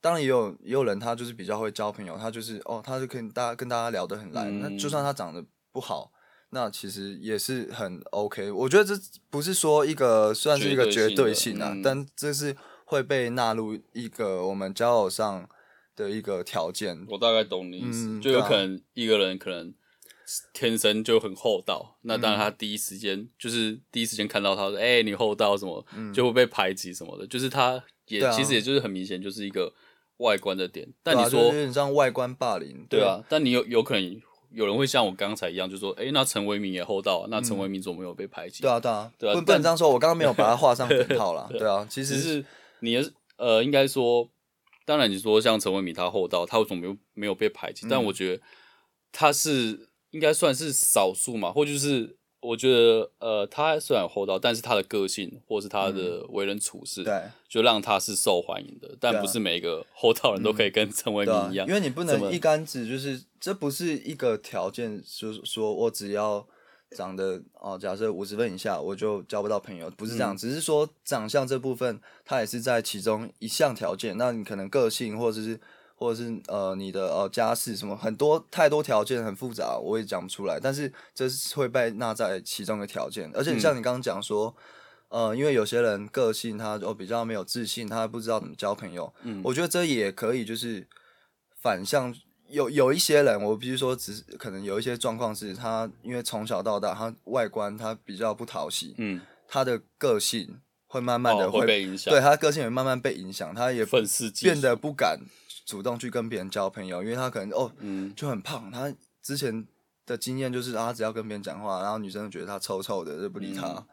[0.02, 6.12] 当然也有也有人他就是比较会交朋友，他就是哦，他就跟大家跟大家聊得很来，那就算他长得不好，
[6.56, 8.50] 那其实也是很 OK。
[8.50, 8.94] 我觉得这
[9.28, 11.82] 不是说一个算是一个绝对性啊，嗯。
[11.82, 15.46] 但这是会被纳入一个我们交友上
[15.94, 17.04] 的一个条件。
[17.10, 19.74] 我大概懂你意思，嗯就有可能一个人可能
[20.54, 26.10] 天生就很厚道，那嗯当然他第一时间、就是第一时间看到他说，哎、你厚道什么，嗯。
[26.14, 28.32] 就会被排挤什么的，就是他也、啊。
[28.32, 29.70] 其实也就是很明显就是一个
[30.16, 34.22] 外观的点，但你说、就是有点像外观霸凌，对啊，但你有有可能
[34.56, 38.62] 有人会像我刚才一样，就说，哎、那陈为民也厚道啊，那陈为民怎么没有被排挤？
[38.62, 39.90] 对啊，对啊，对啊不不能这样说。
[39.90, 42.42] 我刚刚没有把他画上等号啦，对啊，其实
[42.80, 44.26] 你的呃，应该说，
[44.86, 47.86] 当然你说像陈为民他厚道，他为什么没有没有被排挤？
[47.86, 48.42] 嗯但我觉得
[49.12, 58.96] 他是应该算是少数嘛，或就是我觉得呃，他虽然有厚道，但是他的个性或是他的为人处事，嗯对就让他是受欢迎的。
[58.98, 66.44] 但不是每一个厚道人都可以跟陈为民一样，，因为你不能一竿子就是，这不是一个条件，就是说我只要
[66.96, 74.18] 长得哦，假设五十分以下，我就交不到朋友，不是这样，嗯只是说长相这部分，它也是在其中一项条件。
[74.18, 75.60] 那你可能个性或者是
[75.94, 83.30] 或者是呃你的呃家世什么很多太多条件很复杂，我也讲不出来，但是这是会被纳在其中的条件。
[83.32, 84.52] 而且像你刚刚讲说。
[85.08, 89.14] 呃，因为有些人个性他哦比较没有自信，他不知道怎么交朋友。
[89.22, 90.84] 嗯我觉得这也可以，就是
[91.62, 92.12] 反向
[92.48, 103.84] 有有一些人，我必须说，只是可能有一些状况是他因为从小到大，他外观他比较不讨喜，嗯，他的个性会慢慢的哦会被影响对他的个性也慢慢被影响，他也
[104.40, 105.18] 变得不敢
[105.64, 109.66] 主动去跟别人交朋友，因为他可能哦嗯就很胖，他之前
[110.04, 113.86] 的经验就是啊，他只要跟别人讲话，然后女生就觉得他臭臭的，就不理他，嗯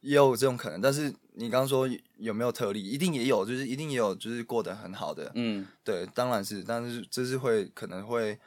[0.00, 0.80] 也有这种可能。
[0.80, 8.38] 但是你刚刚说有没有特例，一定也有，就是一定也有，就是过得很好的，嗯对，当然是，但是这是会可能会，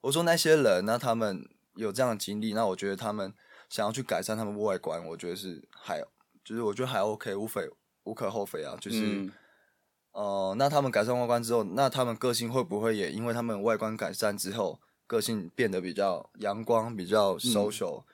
[0.00, 3.32] 我说那些人，那他们有这样的经历，那我觉得他们
[3.68, 6.02] 想要去改善他们外观，我觉得是还
[6.44, 7.68] 就是我觉得还 OK，无非
[8.04, 9.00] 无可厚非啊，就是。
[9.00, 9.32] 嗯
[10.14, 14.78] 呃，那他们改善外观之后，那他们个性会不会也因为他们外观改善之后，
[15.08, 18.04] 个性变得比较阳光、比较 social？、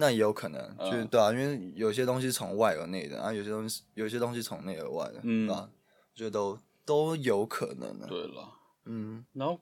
[0.00, 5.68] 那也有可能，就是嗯对啊，因为有些东西从外而内的，然后有些东西有些东西从内而外的，嗯对吧？
[5.72, 8.06] 我觉得都都有可能啊。
[8.08, 8.48] 对了。
[8.84, 9.60] 嗯然后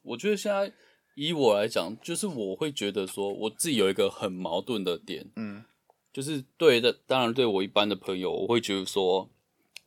[0.00, 0.72] 我觉得现在
[1.14, 5.62] 以我来讲，就是我会觉得说，我自己有一个很矛盾的点，嗯
[6.10, 9.28] 就是对的，当然对我一般的朋友，我会觉得说，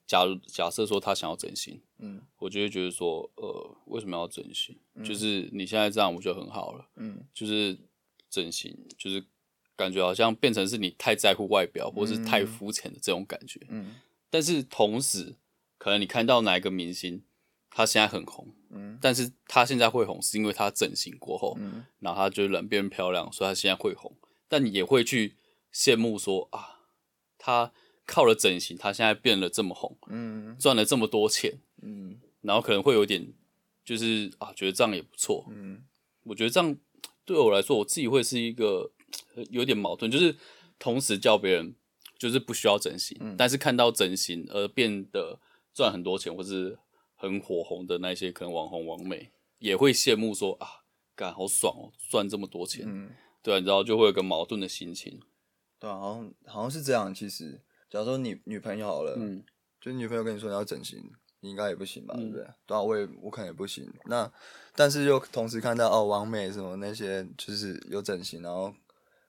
[0.05, 4.77] 假如假设说他想要整形，嗯我就会觉得说，呃，为什么要整形？
[5.03, 7.75] 就是你现在这样，我觉得很好了，嗯就是
[8.29, 9.25] 整形，就是
[9.77, 13.61] 感觉好像变成是你太在乎外表，或是太肤浅的这种感觉。
[13.69, 13.95] 嗯
[14.29, 15.35] 但是同时，
[15.77, 17.23] 可能你看到哪一个明星，
[17.69, 24.11] 他现在很红，嗯但是他现在会红，是因为他整形过后，嗯然后他就人变漂亮，所以他现在会红。
[24.49, 25.35] 但你也会去
[25.73, 26.81] 羡慕说啊，
[27.37, 27.71] 他
[28.05, 33.31] 靠了整形，他现在变得这么红，嗯赚了这么多钱，嗯然后可能会有点
[33.85, 35.45] 就是啊，觉得这样也不错。
[35.49, 35.83] 嗯
[36.23, 36.75] 我觉得这样
[37.23, 38.96] 对我来说，我自己会是一个呃
[39.49, 40.35] 有点矛盾，就是
[40.79, 41.75] 同时叫别人
[42.17, 45.39] 就是不需要整形，嗯但是看到整形而变得
[45.73, 46.77] 赚很多钱或是
[47.15, 50.83] 很火红的那些可能网红网美，也会羡慕说啊，
[51.15, 53.09] 干好爽哦，赚这么多钱，嗯，
[53.41, 55.19] 对啊，你知道就会有个矛盾的心情，
[55.79, 57.13] 对啊，好像好像是这样。
[57.13, 59.43] 其实，假如说你女朋友好了，嗯
[59.79, 60.99] 就是女朋友跟你说你要整形，
[61.39, 62.47] 你应该也不行吧，嗯对不对？
[62.65, 63.87] 对啊，我也我可能也不行。
[64.05, 64.31] 那
[64.75, 68.73] 但是又同时看到哦，王美什么那些就是有整形，然后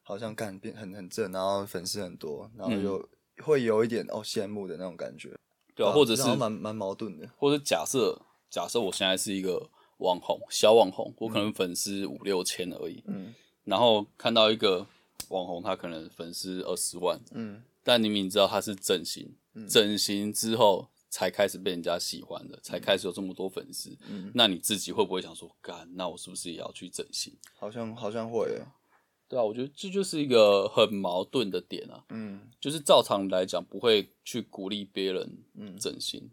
[0.08, 3.06] 好像干变很很正，然后粉丝很多，然后又
[3.44, 5.38] 会有一点哦羡慕的那种感觉，嗯
[5.74, 7.28] 对啊，或者是蛮蛮矛盾的。
[7.36, 8.18] 或者假设
[8.48, 9.68] 假设我现在是一个
[9.98, 13.34] 网红小网红，我可能粉丝五六千而已，嗯。
[13.64, 14.86] 然后看到一个
[15.28, 17.62] 网红，他可能粉丝二十万，嗯。
[17.82, 19.36] 但你明知道他是整形，
[19.68, 27.36] 整形之后才开始被人家喜欢的，才开始有这么多粉丝，嗯，那你自己会不会想说，干，那我是不是也要去整形？
[27.58, 28.66] 好像好像会耶，
[29.28, 36.30] 对啊，我觉得这就是一个很矛盾的点啊，嗯就是照常来讲不会去鼓励别人嗯整形，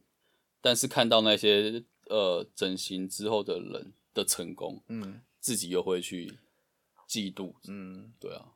[0.61, 6.37] 但是看到那些呃整形之后的人的成功，嗯自己又会去
[7.07, 8.13] 嫉妒，嗯。
[8.19, 8.53] 对啊，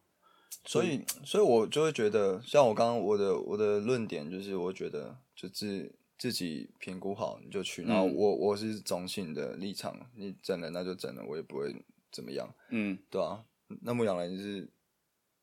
[0.66, 11.76] 所以，所以我就会觉得，像我刚刚我的我的论点就是，我觉得就自自己评估好你就去，然后嗯我我是中性的立场，你整了那就整了，我也不会
[12.12, 13.44] 怎么样，嗯，对啊。
[13.82, 14.70] 那牧羊人就是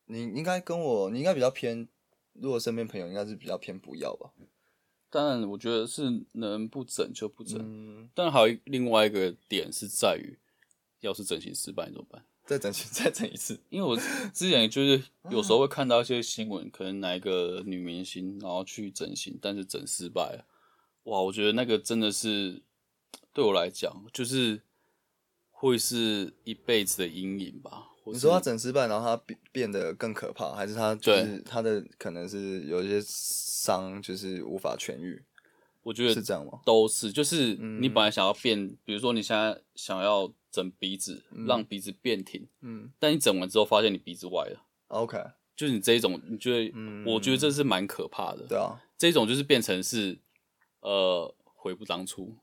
[0.07, 1.89] 你应该跟我，你应该比较偏，
[2.35, 4.31] 如果身边朋友应该是比较偏不要吧，
[5.11, 10.39] 但我觉得是能不整就不整，嗯，但还有另外一个点是在于，
[11.01, 12.25] 要是整形失败你怎么办？
[12.45, 13.61] 再整形 再整一次。
[13.71, 13.97] 因为我
[14.33, 20.47] 之前就是 有时候会看到一些新闻，可能哪一个女明星然后去整形，但是整失败了，
[21.05, 22.63] 哇，我觉得那个真的是
[23.33, 24.63] 对我来讲，就是
[25.51, 27.91] 会是一辈子的阴影吧。
[28.13, 35.23] 你说他整失败，然后他变变得更可怕，还是他就是他的可能是有一些伤，就是无法痊愈，
[35.83, 36.61] 我觉得是这样吗？
[36.65, 45.19] 都是，就是你本来想要变，比如说你现在想要整鼻子，让鼻子变挺，嗯但你整完之后发现你鼻子歪了，，OK，
[45.57, 46.73] 就是你这一种，你觉得？
[46.75, 48.47] 嗯我觉得这是蛮可怕的。
[48.49, 50.19] 对啊，这种就是变成是
[50.81, 52.37] 呃悔不当初。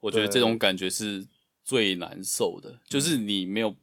[0.00, 1.24] 我觉得这种感觉是
[1.62, 3.76] 最难受的，就是你没有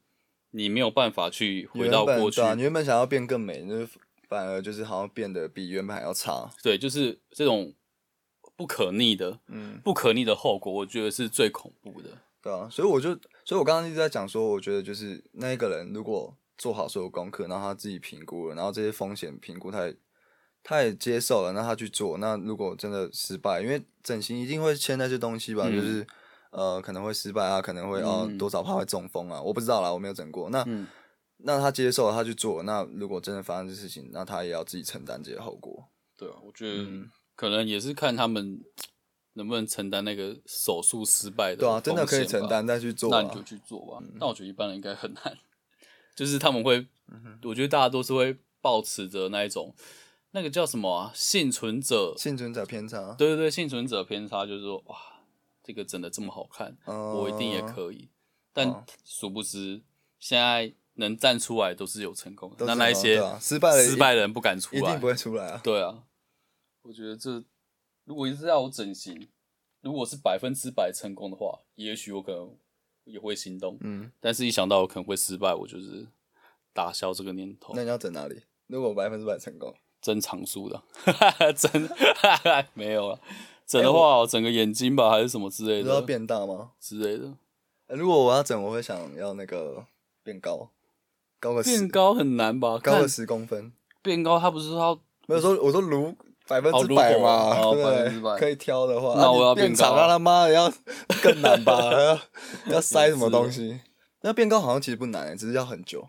[0.51, 3.89] 你没有办法去回到过去对，啊，你原本想要变更美，就是
[4.27, 6.49] 反而就是好像变得比原本还要差。
[6.63, 7.73] 对，就是这种
[8.55, 12.09] 不可逆的，嗯，不可逆的后果，我觉得是最恐怖的。
[12.41, 13.09] 对啊，所以我就，
[13.43, 19.95] 所以我刚刚一直在讲说，我觉得就是那一个人如果做好所有功课，然后他自己评估了，然后这些风险评估他也
[20.63, 26.07] 他也接受了，那他去做，那如果真的失败，因为整形一定会签那些东西吧，嗯就是
[26.51, 30.49] 呃可能会失败啊，可能会哦、嗯多少怕会中风啊，我不知道啦，我没有整过。
[30.49, 30.87] 那、嗯
[31.41, 35.87] 那他接受了，他去做，那如果真的发生这事情，那他也要自己承担这些后果。
[36.17, 38.61] 对啊，我觉得嗯可能也是看他们
[39.33, 43.21] 能不能承担那个手术失败的对啊，真的可以承担再去做、啊。
[43.21, 44.05] 那你就去做吧。
[44.19, 45.37] 但我觉得一般人应该很难，
[46.13, 49.73] 就是他们会，嗯我觉得大家都是会保持着那一种，
[50.31, 54.97] 那个叫什么啊，幸存者，幸存者偏差，对对对，幸存者偏差，就是说哇，
[55.69, 58.09] 这个整的这么好看，嗯我一定也可以。
[58.51, 59.83] 但嗯殊不知，
[60.17, 65.61] 现在能站出来都是有成功的，那那一些失败的失败的人不敢出来，一定不会出来啊。
[65.63, 66.05] 对啊，
[66.81, 67.43] 我觉得这
[68.05, 69.29] 如果是要我整形，
[69.81, 72.57] 如果是百分之百成功的话，也许我可能
[73.03, 73.77] 也会心动。
[73.81, 76.07] 嗯，但是一想到我可能会失败，我就是
[76.73, 77.83] 打消这个念头那。
[77.83, 78.41] 你要整哪里？
[78.65, 80.83] 如果百分之百成功，真长数的，
[81.55, 81.87] 真
[82.73, 83.21] 没有了。
[83.69, 86.71] 整的话，我整个眼睛吧，还是什么之类你说要的变大吗？
[86.79, 87.31] 之类的。
[87.85, 89.85] 呃如果我要整，我会想要那个
[90.23, 90.69] 变高，
[91.39, 92.79] 高个十，变高很难吧？
[92.79, 93.71] 高个十公分。
[94.01, 94.95] 变高，他不是说要
[95.27, 96.15] 没有说，我说如
[96.47, 100.71] 百分之百嘛，哦对不对？100%可以挑的话，那我要变长，那他妈的要
[101.21, 101.73] 更难吧？
[101.93, 102.19] 要
[102.73, 103.81] 要塞什么东西？
[104.21, 106.07] 那变高好像其实不难，只是要很久。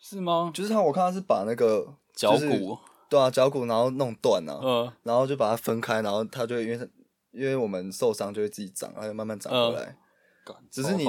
[0.00, 0.52] 是吗？
[0.54, 6.86] 就是他，我看他是把那个脚就是骨，对啊，脚骨然后弄断啊，呃，然后就把它分开，然后它就会因为它
[7.32, 9.96] 因为我们受伤就会自己长，它就慢慢长回来。
[10.44, 11.04] 干只是你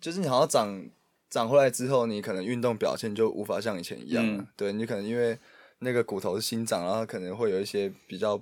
[0.00, 0.90] 就是你好像长
[1.30, 4.42] 长回来之后，你可能运动表现就无法像以前一样了。
[4.42, 5.38] 嗯对你可能因为
[5.80, 8.40] 那个骨头是新长，然后可能会有一些比较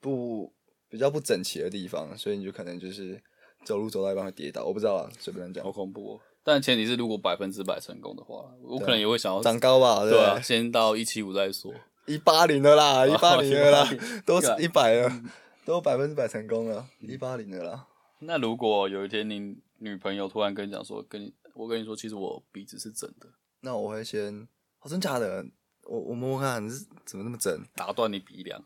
[0.00, 0.52] 不
[0.88, 3.20] 比较不整齐的地方，所以你就可能就是
[3.64, 4.64] 走路走到一半会跌倒。
[4.64, 5.72] 我不知道啊，随便讲好。
[5.72, 6.20] 恐怖哦。
[6.44, 11.72] 但前提是，如果百分之百成功的话，我可能也会想要长高吧，对对啊，先到一七五再说。
[12.06, 13.88] 一八零的啦，一八零的啦
[14.24, 15.22] 都是干一百了，
[15.64, 17.86] 都百分之百成功了，一八零的啦。
[18.20, 23.28] 那如果有一天你女朋友突然跟你讲说，跟你我跟你说，其实我鼻子是整的，
[23.60, 24.48] 那我会先，
[24.80, 25.44] 哦，真假的？
[25.84, 27.64] 我我摸摸看，你是怎么那么整？
[27.76, 28.60] 打断你鼻梁，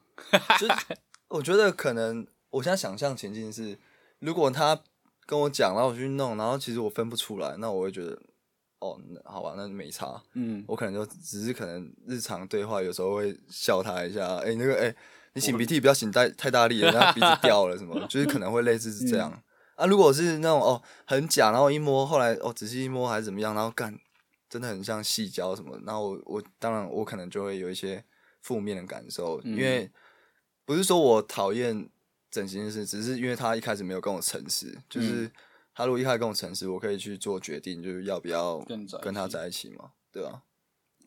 [0.59, 0.75] 就是
[1.29, 3.79] 我觉得可能，我现在想象情境是，
[4.21, 4.83] 如果他
[5.27, 8.19] 跟我讲，然后我去弄，然后其实我分不出来，那我会觉得，
[8.81, 10.21] 哦，那好吧，那没差。
[10.35, 14.95] 嗯，我可能就只是可能日常对话，有时候会笑他一下，哎、那个哎、
[15.35, 19.31] 你擤鼻涕不要擤太太大力了， 然后鼻子掉了什么，就是可能会类似是这样。
[19.77, 23.99] 啊，如果是那种哦很假，然后一摸，后来哦仔细一摸还是怎么样，然后干
[24.49, 28.03] 真的很像细胶什么，然后我我当然我可能就会有一些
[28.43, 29.91] 负面的感受，因为
[30.65, 31.89] 不是说我讨厌
[32.31, 35.31] 整形的事，只是因为他一开始没有跟我诚实，就是
[35.75, 38.59] 他如果一开始跟我诚实，我可以去做决定，就是要不要
[39.03, 40.45] 跟他在一起嘛，对吧、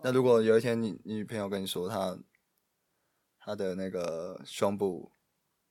[0.04, 2.17] 那如果有一天你你女朋友跟你说她
[3.39, 5.12] 她的那个胸部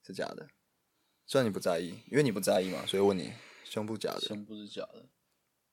[0.07, 0.49] 是假的，
[1.27, 3.33] 虽然你不在意，因为你不在意嘛，所以问你
[3.65, 5.07] 胸部假的，胸部是假的，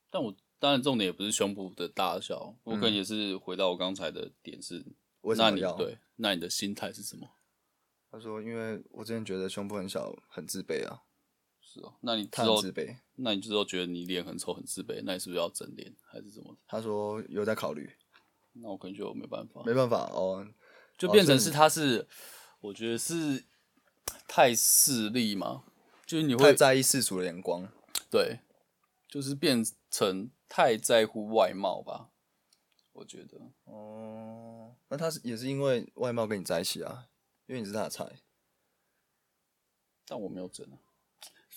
[0.10, 4.86] 但我当然重点也不是胸部的大小，我可能也是回到我刚才的点是，
[5.36, 5.51] 那？
[5.51, 7.29] 你对，那你的心态是什么？
[8.12, 11.03] 他说，因为我之前觉得胸部很小，很自卑啊，
[11.71, 12.97] 是哦，那你之他后自卑。
[13.17, 16.58] 那你之后觉得你脸很丑很自卑，那你是不是要整脸还是什么？
[16.65, 17.95] 他说有在考虑，
[18.53, 20.47] 那我可能就没办法，没办法哦，
[20.97, 22.08] 就变成是他是，
[22.62, 23.45] 我觉得是
[24.27, 25.63] 太势利嘛，
[26.08, 27.69] 就是你太会在意世俗的眼光。
[28.10, 28.39] 对，
[29.08, 32.10] 就是变成太在乎外貌吧，
[32.93, 37.10] 我觉得哦，那他是也是因为外貌跟你在一起啊，
[37.45, 38.21] 因为你是他的菜。
[40.08, 40.88] 但我没有整啊，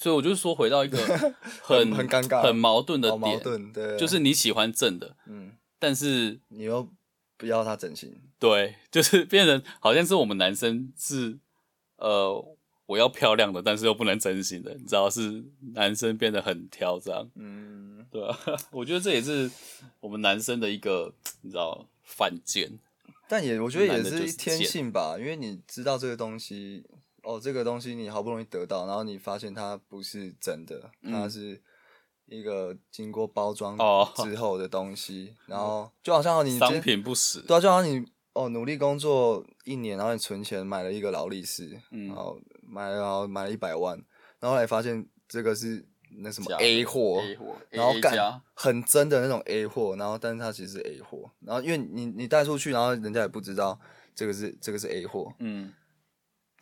[0.02, 0.98] 所以我就说回到一个
[1.62, 6.88] 很很尴尬很矛盾的好点，矛盾，对，就是你喜欢正的，嗯，但是你又
[7.36, 11.38] 不要他整形，对，就是变成好像是我们男生是
[11.98, 12.44] 呃
[12.86, 18.36] 我要漂亮的，但是又不能整形的，你知道是男生变得很挑这样，嗯，对啊，
[18.72, 19.48] 我觉得这也是
[20.00, 22.78] 我们男生的一个你知道犯贱，
[23.28, 26.84] 但也我觉得也是天性吧，因为你知道这个东西，
[27.22, 31.30] 哦，这个东西你好不容易得到，然后你发现它不是真的，它嗯。
[31.30, 31.62] 是
[32.26, 34.34] 一个经过包装哦之。
[34.36, 42.06] 后的东西，然后就好像你 今商品不死，对啊，就好像你哦努力工作一年，然后你存钱买了一个劳力士，嗯。
[42.06, 43.96] 然后买了然后买了一百万，
[44.40, 45.84] 然后后来发现这个是
[46.22, 47.22] 那什么 A 货
[47.68, 53.78] 然后干很真的那种 A 货，然后但是它其实是 A 货，然后因为你你带出去，然后人家也不知道
[54.14, 55.72] 这个是这个是 A 货，嗯，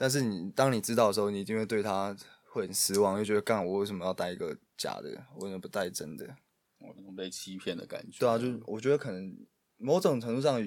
[0.00, 6.24] 但是你当你知道的时候，你一定会对他会很失望，就觉得干我为什么要带一个假的，我为什么不带真的？
[6.78, 9.36] 我那种被欺骗的感觉，对啊，就是我觉得可能
[9.76, 10.58] 某种程度上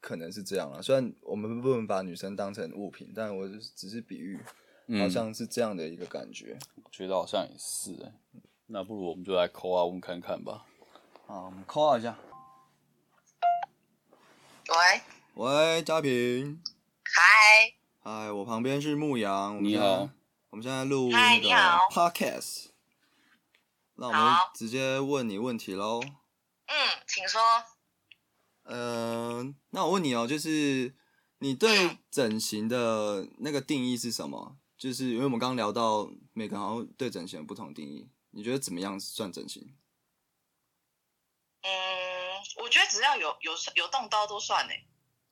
[0.00, 0.82] 可能是这样了。
[0.82, 4.36] 虽然我们不能把女生当成物品，但我就是只是比喻，
[4.88, 6.58] 嗯好像是这样的一个感觉。
[6.74, 8.12] 我觉得好像也是哎、
[8.66, 10.66] 那不如我们就来扣啊问看看吧。
[11.28, 12.18] 好，我们 call 一下。
[14.68, 15.00] 喂，
[15.34, 16.60] 喂，嘉平，
[17.04, 19.56] 嗨，嗨，我旁边是牧羊。
[19.56, 20.08] 我们你好，
[20.48, 22.70] 我们现在录嗨那个你好 podcast。
[23.96, 26.00] 那我们直接问你问题喽。
[26.64, 26.74] 嗯，
[27.06, 27.38] 请说。
[28.62, 30.94] 呃，那我问你哦，就是
[31.40, 34.56] 你对整形的那个定义是什么？
[34.78, 39.76] 就是因为我们刚刚聊到每个人好像对整形有不同的定义，你觉得怎么样算整形？
[41.60, 41.70] 嗯，
[42.62, 44.72] 我觉得只要有有有动刀都算呢。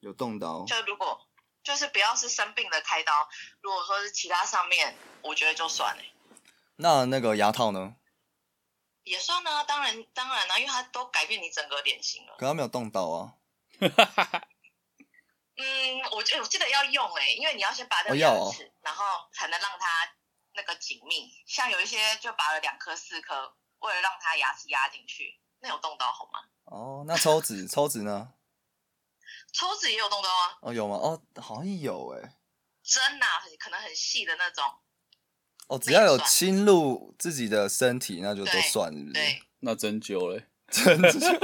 [0.01, 0.67] 有动刀？
[0.67, 1.28] 就如果
[1.69, 3.29] 就是不要是生病的开刀，
[3.61, 6.03] 如果说是其他上面，我觉得就算了，
[6.77, 7.95] 那那个牙套呢？
[9.05, 9.65] 也算啊。
[9.65, 12.37] 当然当然啦、因为它都改变你整个脸型了。
[12.39, 13.35] 可他没有动刀啊。
[15.61, 19.05] 嗯，我记我记得要用哎、因为你要先拔掉牙齿，然后
[19.35, 20.11] 才能让它
[20.55, 21.31] 那个紧密。
[21.47, 26.41] 像有一些就拔了两颗四颗，为了让它牙齿压进去，那有动刀好吗？
[26.65, 28.33] 哦，那抽脂抽脂呢？
[29.53, 30.59] 抽脂也有动刀啊。
[30.63, 30.97] 哦，有吗？
[30.97, 32.21] 哦，好像有诶。
[32.83, 34.65] 针呐、很可能很细的那种。
[35.69, 39.13] 哦，只要有侵入自己的身体，那就都算，是不是？
[39.13, 40.47] 对，那针灸嘞？
[40.71, 41.39] 针灸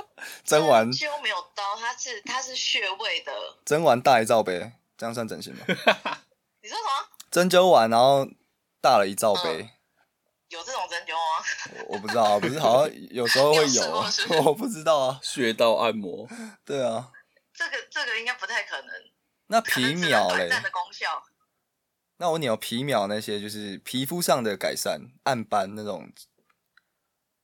[0.44, 3.32] 针完针灸没有刀，它是它是穴位的。
[3.64, 5.64] 针完大一罩杯，这样算整形吗？
[6.62, 7.08] 你说什么？
[7.30, 8.26] 针灸完然后
[8.82, 9.70] 大了一罩杯。
[10.48, 11.44] 有这种针灸吗？
[11.88, 15.20] 我我不知道啊，不是好像有时候会有啊过是不是，我不知道啊。
[15.22, 16.28] 穴道按摩，
[16.64, 17.10] 对啊，
[17.60, 18.90] 这个这个应该不太可能，
[19.48, 20.48] 那皮秒嘞？
[20.48, 21.22] 短暂的功效。
[22.16, 26.10] 那我问你有皮秒那些就是皮肤上的改善、暗斑那种，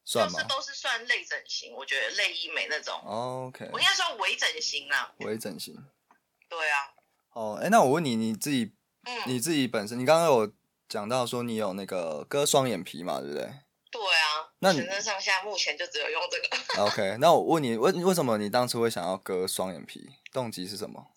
[0.06, 5.12] 算吗就是都是算类整形，我觉得类医美那种，？OK，我应该算微整形啦。
[5.18, 5.76] 微整形。
[6.48, 6.94] 对啊，
[7.32, 8.72] 哦，哎，那我问你，你自己
[9.04, 10.50] 嗯，你自己本身，你刚刚有
[10.88, 13.50] 讲到说你有那个割双眼皮嘛，对不对
[13.96, 16.82] 对啊，那你全身上下目前就只有用这个。
[16.84, 20.06] ？OK， 那我问你，为为什么你当初会想要割双眼皮？
[20.32, 21.12] 动机是什么？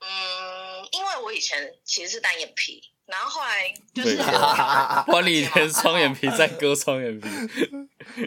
[0.00, 7.28] 嗯，因为我以前其实是单眼皮，然后后来就是对有不然你连双眼皮再割双眼皮，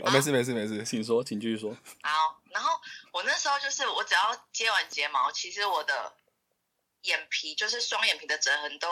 [0.04, 0.84] 啊，没事没事没事。
[0.84, 1.76] 请说，请继续说。
[2.04, 2.70] 好，然后
[3.14, 6.14] 我那时候就是我只要接完睫毛，其实我的
[7.04, 8.88] 眼皮就是双眼皮的折痕都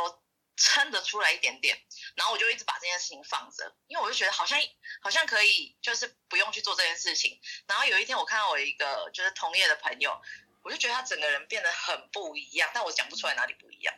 [0.60, 1.76] 撑得出来一点点，
[2.16, 4.60] 然后我就一直把这件事情放着，因为我就觉得好像
[5.02, 7.40] 好像可以，就是不用去做这件事情。
[7.66, 10.22] 然后有一天我看到我一个就是同业的朋友，
[10.62, 13.96] 我就觉得他整个人变得很不一样，但我讲不出来哪里不一样。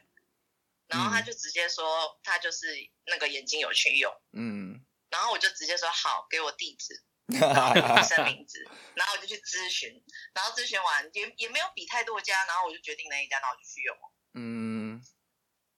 [0.88, 2.68] 然后他就直接说他就是
[3.06, 7.04] 那个眼睛有去用，嗯，然后我就直接说好，给我地址。
[7.40, 8.62] 然后医生名字，
[8.94, 13.96] 然后我就去咨询，然后咨询完也也没有比太多家，然后我就决定那一家，然后我就去用。
[14.34, 15.02] 嗯，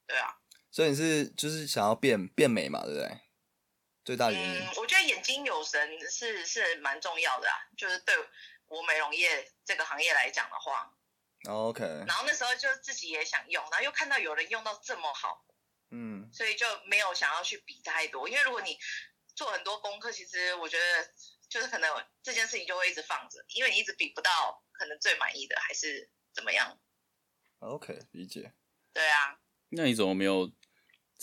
[0.08, 0.36] 对啊，
[0.74, 3.20] 所以你是就是想要变变美嘛，对不对？
[4.04, 8.16] 最大原因嗯，我觉得眼睛有神是是蛮重要的啊，就是对
[8.66, 10.98] 我美容业这个行业来讲的话
[11.48, 15.46] ，OK，然后那时候就自己也想用，然后又看到有人用到这么好，
[15.92, 18.80] 嗯，所以就没有想要去比太多，因为如果你
[19.36, 21.14] 做很多功课，其实我觉得
[21.48, 26.80] 就是可能这件事情就会一直放着，因为你一直比不到可能最满意的还是怎么样。
[27.60, 28.52] OK，理解。
[28.92, 30.52] 对啊，那你怎么没有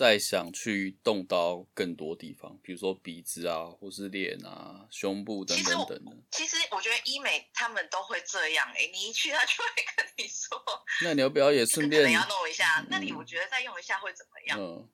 [0.01, 6.23] 再想去动刀更多地方，比如说鼻子啊，或是脸啊、胸部等其实我等等的？
[6.31, 10.59] 其实我觉得医美他们都会这样，哎，你一去他就会跟你说，
[11.03, 14.59] 那你要不要也顺便个可能要弄一下，那你嗯我觉得再用一下会怎么样？
[14.59, 14.89] 嗯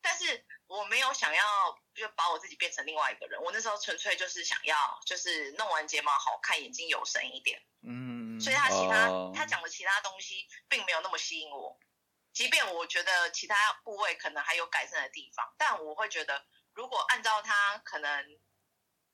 [0.00, 1.42] 但是我我没有想要
[1.92, 7.60] 就把我自己变成另外一个人，我那时候纯粹就是想要就是弄完睫毛好看，眼睛有神一点。
[7.82, 11.76] 嗯，所以他其他、哦他讲的其他东西并没有那么吸引我，
[12.36, 18.24] 即便我觉得其他部位可能还有改善的地方，但我会觉得如果按照他可能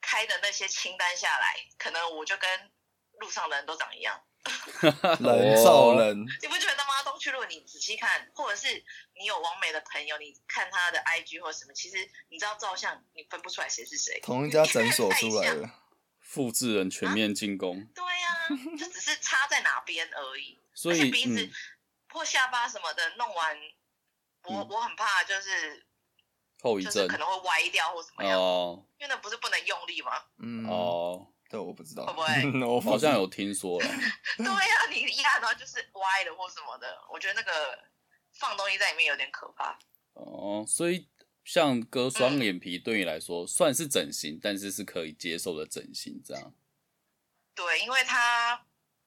[0.00, 2.72] 开的那些清单下来，可能我就跟
[3.20, 4.20] 路上的人都长一样。
[5.22, 7.00] 人造人，你不觉得吗？
[7.04, 14.18] 东区，如果你仔细看，或者是你有王美的朋友，你看他的 IG 或什么，其实你知道照相你分不出来谁是谁。
[14.18, 15.70] 同一家诊 所出来的，
[16.18, 20.58] 复制人全面进攻，对呀、就只是差在哪边而已。
[20.74, 21.52] 所而且以鼻子嗯
[22.12, 23.56] 或下巴什么的弄完，
[24.44, 24.68] 我、嗯。
[24.68, 25.86] 我很怕就是
[26.60, 28.86] 后遗症就是可能会歪掉或怎么样，哦。
[28.98, 30.12] 因为那不是不能用力吗？
[30.38, 32.80] 嗯，哦，对，我不知道，会不会？
[32.90, 33.86] 好像有听说了，
[34.38, 37.78] 对呀、你压然后就是歪了或什么的，我觉得那个
[38.34, 39.78] 放东西在里面有点可怕。
[40.14, 41.08] 哦，所以
[41.44, 46.54] 像割双嗯眼皮对你来说算是整形，但是是可以接受的整形，这样。
[47.54, 48.66] 对，因为他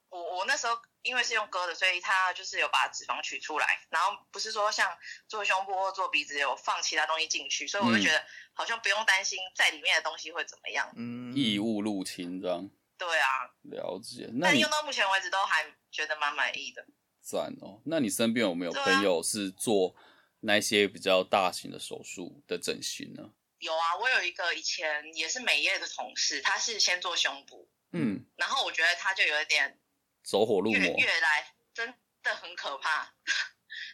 [0.10, 4.92] 我我那时候因为是用割的，所以他就是有把脂肪取出来，然后不是说像
[5.28, 10.92] 做胸部或做鼻子有放其他东西进去，所以我就嗯觉得好像不用担心在里面的东西会怎么样。
[10.98, 13.28] 嗯，异物入侵这样对啊，
[13.62, 14.28] 了解。
[14.34, 16.86] 那你但用到目前为止都还觉得蛮满意的。
[17.22, 17.82] 赞哦。
[17.86, 19.96] 那你身边有没有朋友是做
[20.42, 23.32] 那些比较大型的手术的整形呢？
[23.60, 29.80] 有啊，我有一个以前也是美业的同事，他是先做胸部，嗯，然后我觉得他就有一点
[30.26, 30.98] 走火入越魔。
[30.98, 33.14] 越来真的很可怕，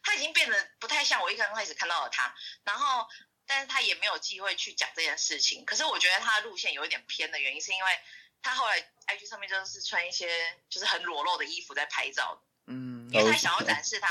[0.04, 3.08] 他已经变得不太像我一刚开始看到的他，然后
[3.46, 5.66] 但是他也没有机会去讲这件事情。
[5.66, 8.00] 可是我觉得他的路线有一点偏的原因，是因为
[8.42, 10.28] 他后来 IG 上面就是穿一些
[10.70, 14.08] 就是很裸露的衣服在拍照，嗯，因为他想要展示他、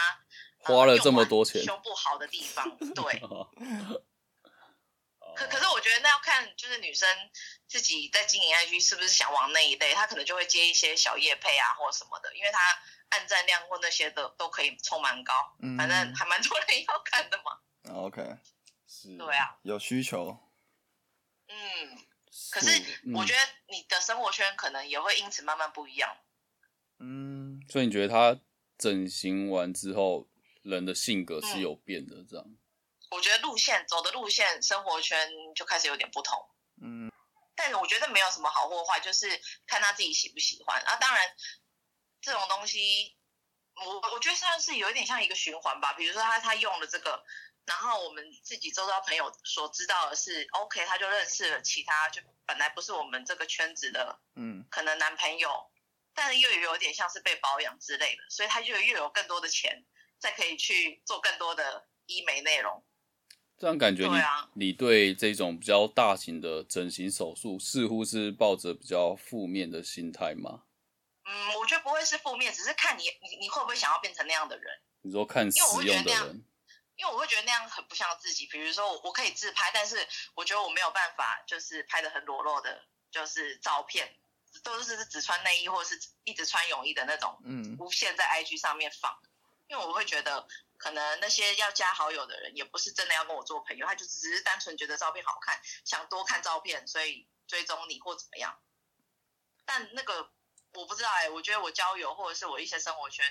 [0.65, 3.23] 呃花了这么多钱胸部好的地方，对。
[5.45, 7.09] 哦可可是我觉得那要看就是女生
[7.67, 12.59] 自己在经营 IG 是不是想往那一类，她可能就会接一些小业配啊或什么的，因为她
[13.09, 17.59] 按赞量或那些的都可以冲蛮高，嗯反正还蛮多人要看的嘛。
[17.95, 18.23] OK，
[18.87, 20.39] 是对啊，有需求，
[21.49, 21.99] 嗯，
[22.51, 26.17] 可是嗯我觉得你的生活圈可能也会因此慢慢不一样。
[26.99, 28.39] 嗯，所以你觉得他
[28.77, 30.29] 整形完之后，
[30.63, 32.47] 人的性格嗯是有变的，这样？
[33.11, 36.39] 我觉得路线走的路线，生活圈就开始有点不同。
[36.83, 37.11] 嗯，
[37.57, 40.81] 但我觉得没有什么好或坏，就是看他自己喜不喜欢。
[40.83, 41.23] 啊，当然
[42.21, 43.17] 这种东西，
[43.85, 45.93] 我我觉得算是有一点像一个循环吧。
[45.95, 47.25] 比如说他他用了这个，
[47.67, 55.71] 然后我们自己周遭朋友所知道的是，OK，他就认识了其他就本来不是我们这个圈子的嗯，可能男朋友，
[56.15, 59.85] 但是又有点像是被保养之类的，所以他就又有更多的钱，
[60.21, 62.87] 再可以去做更多的医美内容。
[63.61, 70.63] 这样感觉你、对啊你对这种比较大型的整形手术，似乎是抱着比较负面的心态吗？
[71.27, 74.81] 嗯，我觉得不会是负面，只是看你你你会不会想要变成那样的人。
[75.03, 76.43] 你说看因为我实用的人，
[76.97, 78.47] 因为我会觉得那样很不像自己。
[78.47, 82.81] 比如说我，我可以自拍，但是我觉得我没有办法，就是拍的很裸露的，
[83.11, 84.09] 就是照片，
[84.65, 89.15] 都是只穿内衣或者是一直穿泳衣的那种，嗯，无限在 IG 上面放。
[89.69, 90.49] 因为我会觉得，
[90.81, 98.59] 可能那些要加好友的人，也不是真的要跟我做朋友，他就只是单纯觉得照片好看，想多看照片，所以追踪你或怎么样。
[99.67, 100.33] 但那个
[100.73, 103.27] 我不知道哎、我觉得我交友或者是我一些生活圈，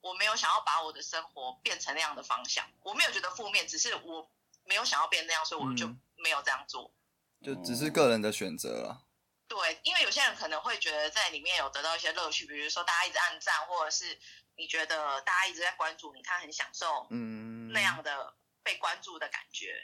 [0.00, 4.30] 我没有想要把我的生活变成那样的方向，我没有觉得负面，只是我
[4.64, 6.94] 没有想要变那样，所以我就嗯没有这样做。
[7.44, 9.02] 就只是个人的选择了，
[9.46, 14.18] 对，因为有些人可能会觉得在里面有得到一些乐趣，比如说大家一直按赞，或者是
[14.56, 19.80] 你觉得大家一直在关注你，他很享受嗯，那样的被关注的感觉，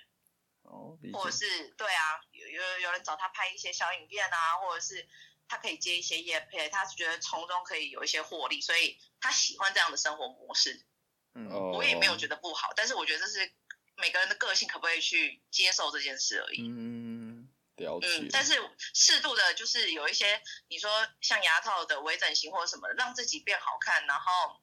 [0.62, 5.08] 哦，理或者，是对啊，有有有人找他拍一些小影片啊，或者是
[5.46, 10.86] 他可以接一些业配，他觉得从中可以有一些获利，所以他喜欢这样的生活模式。
[11.34, 13.52] 嗯，哦，我也没有觉得不好，但是我觉得这是
[13.96, 16.62] 每个人的个性可不可以去接受这件事而已。
[16.68, 18.06] 嗯，了解。
[18.06, 18.54] 嗯，但是
[18.94, 24.61] 适度的，就是有一些你说像牙套的微整形或者什么的，让自己变好看，然后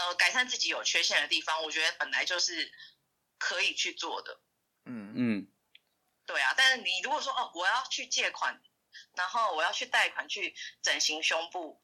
[0.00, 2.72] 呃改善自己有缺陷的地方，我觉得本来就是
[3.38, 4.40] 可以去做的。
[4.84, 5.46] 嗯，嗯，
[6.26, 8.62] 对啊，但是你如果说哦，我要去借款，
[9.14, 11.82] 然后我要去贷款去整形胸部，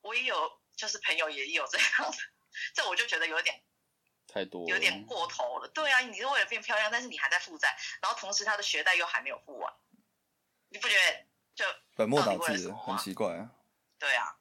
[0.00, 2.18] 我也有，就是朋友也有这样的，
[2.74, 3.62] 这我就觉得有点
[4.26, 5.68] 太多有点过头了。
[5.68, 9.72] 对啊，你是为了变漂亮，但是你还在负债，然后同时他的学贷又还没有付完，
[10.70, 13.50] 你不觉得就本末到底为了倒置了，很什么啊奇怪啊，
[13.98, 14.36] 对啊？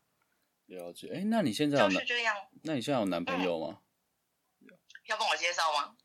[0.68, 1.10] 了解。
[1.14, 2.08] 哎、那你现在有男就是？
[2.08, 2.36] 这样。
[2.64, 3.80] 那你现在有男朋友吗？
[5.08, 5.96] 要帮我介绍吗？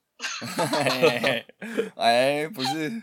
[1.96, 3.02] 哎，不是，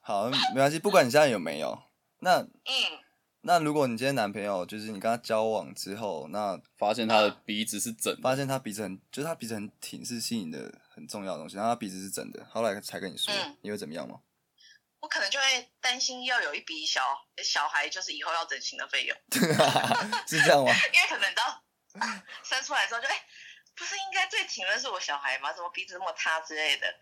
[0.00, 1.76] 好，没关系，不管你现在有没有，
[2.20, 2.48] 那嗯，
[3.40, 14.20] 那如果你今天男朋友就是你跟他交往之后，那发现他的鼻子是整的，发现他鼻子很，就是他鼻子很挺，是吸引的很重要的东西，然后他鼻子是整的，后来才跟你说，嗯你会怎么样吗？
[15.00, 17.00] 我可能就会担心要有一笔小
[17.44, 19.16] 小孩，就是以后要整形的费用，
[20.26, 20.72] 是这样吗？
[20.92, 21.62] 因为可能到
[22.42, 23.24] 生出来之后就哎、
[23.74, 25.52] 不是应该最挺的是我小孩吗？
[25.52, 26.92] 怎么鼻子那么塌之类的，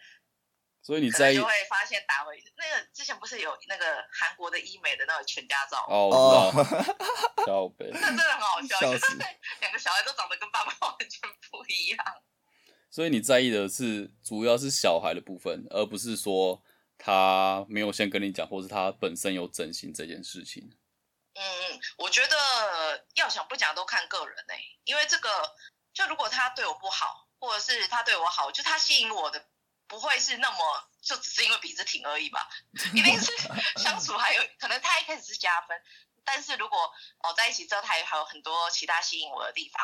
[0.83, 6.83] 所以你在意就会发现打回那个之前不是有那个韩国的医美的那个全家照，哦，哦我知道，
[7.47, 7.91] 小北。
[7.93, 8.79] 那真的很好笑，
[9.61, 12.05] 两个小孩都长得跟爸爸完全不一样。
[12.91, 16.63] 所以你在意的是主要是小孩的部分，而不是说
[16.99, 20.77] 他没有先跟你讲，或是他本身有整形这件事情。
[21.35, 25.55] 嗯嗯，我觉得要想不讲都看个人呢、因为这个
[25.93, 29.47] 就如果他对我不好，或者是他对我好，就他吸引我的
[29.87, 30.59] 不会是那么
[31.03, 32.49] 就只是因为鼻子挺而已吧，
[32.95, 33.31] 一定是
[33.77, 35.79] 相处还有可能他一开始是加分，
[36.25, 36.91] 但是如果
[37.23, 39.83] 哦在一起之后他也还有很多其他吸引我的地方，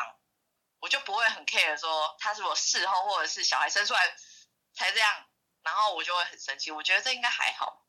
[0.79, 4.15] 我就不会很 care 说他是我事后或者是小孩生出来
[4.73, 5.25] 才这样，
[5.63, 7.85] 然后我就会很生气，我觉得这应该还好。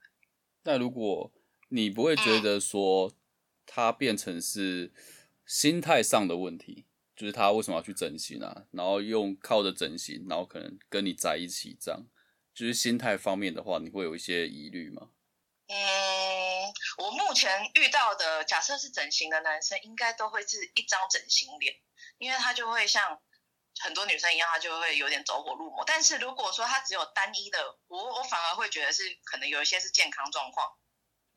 [0.62, 1.32] 那如果
[1.68, 3.12] 你不会觉得说
[3.66, 4.92] 他变成是
[5.44, 8.64] 心态上的问题，就是他为什么要去整形啊？
[8.70, 12.06] 然后用靠着整形，然后可能跟你在一起这样，
[12.54, 15.10] 就是心态方面的话，你会有一些疑虑吗？
[15.66, 15.76] 嗯，
[16.98, 21.74] 我目前遇到的，假设是整形的男生，应该都会是一张整形脸，
[22.18, 23.20] 因为他就会像
[23.80, 25.84] 很多女生一样，她就会有点走火入魔。
[25.86, 30.76] 但是如果说她只有单一的，我我反而会觉得是可能有一些是健康状况，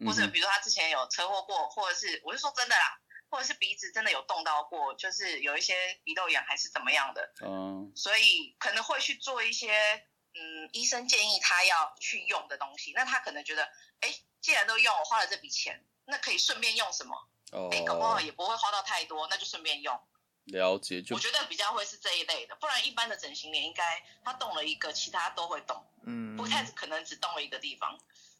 [0.05, 12.93] 或者嗯比如说她之前有车祸过，或者是我是说真的啦，或者是鼻子真的有动到过，就是有一些鼻窦炎还是怎么样的，嗯所以可能会去做一些嗯医生建议她要去用的东西。
[12.95, 13.63] 那她可能觉得，
[14.01, 17.27] 哎，既然都用，我花了这笔钱，那可以顺便用什么？
[17.51, 19.99] 哦哎，搞不好也不会花到太多，那就顺便用。
[20.47, 27.97] 了解，就我觉得比较会是这一类的，不然一般的整形脸应该他动了一个，其他都会动，嗯，不太可能只动了一个地方。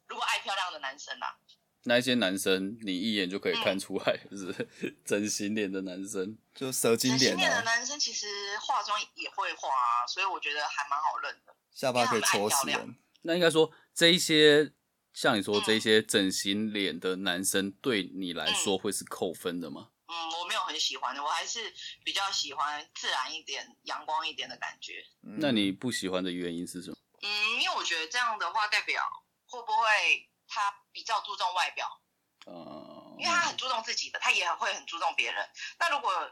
[0.08, 1.38] 如果爱漂亮的男生啊，
[1.84, 4.68] 那一些男生，你一眼就可以看出来，就是
[5.06, 6.38] 整形脸的男生。
[6.56, 8.26] 就蛇精脸整形脸的啊，男生其实
[8.60, 11.54] 化妆也会化啊，所以我觉得还蛮好认的。
[11.74, 12.98] 下巴可以戳死人。
[13.22, 14.72] 那应该说，这一些
[15.14, 19.90] 像你说嗯这一些整形脸的男生，对你来说会是扣分的吗？
[20.08, 25.06] 嗯，我没有很喜欢的，我还是比较喜欢自然一点、阳光一点的感觉。
[25.24, 26.98] 嗯那你不喜欢的原因是什么？
[27.22, 29.04] 嗯，因为我觉得这样的话，代表
[29.48, 32.02] 会不会他比较注重外表，
[32.46, 35.50] 嗯因为他很注重自己的，他也会很注重别人。
[35.80, 36.32] 那如果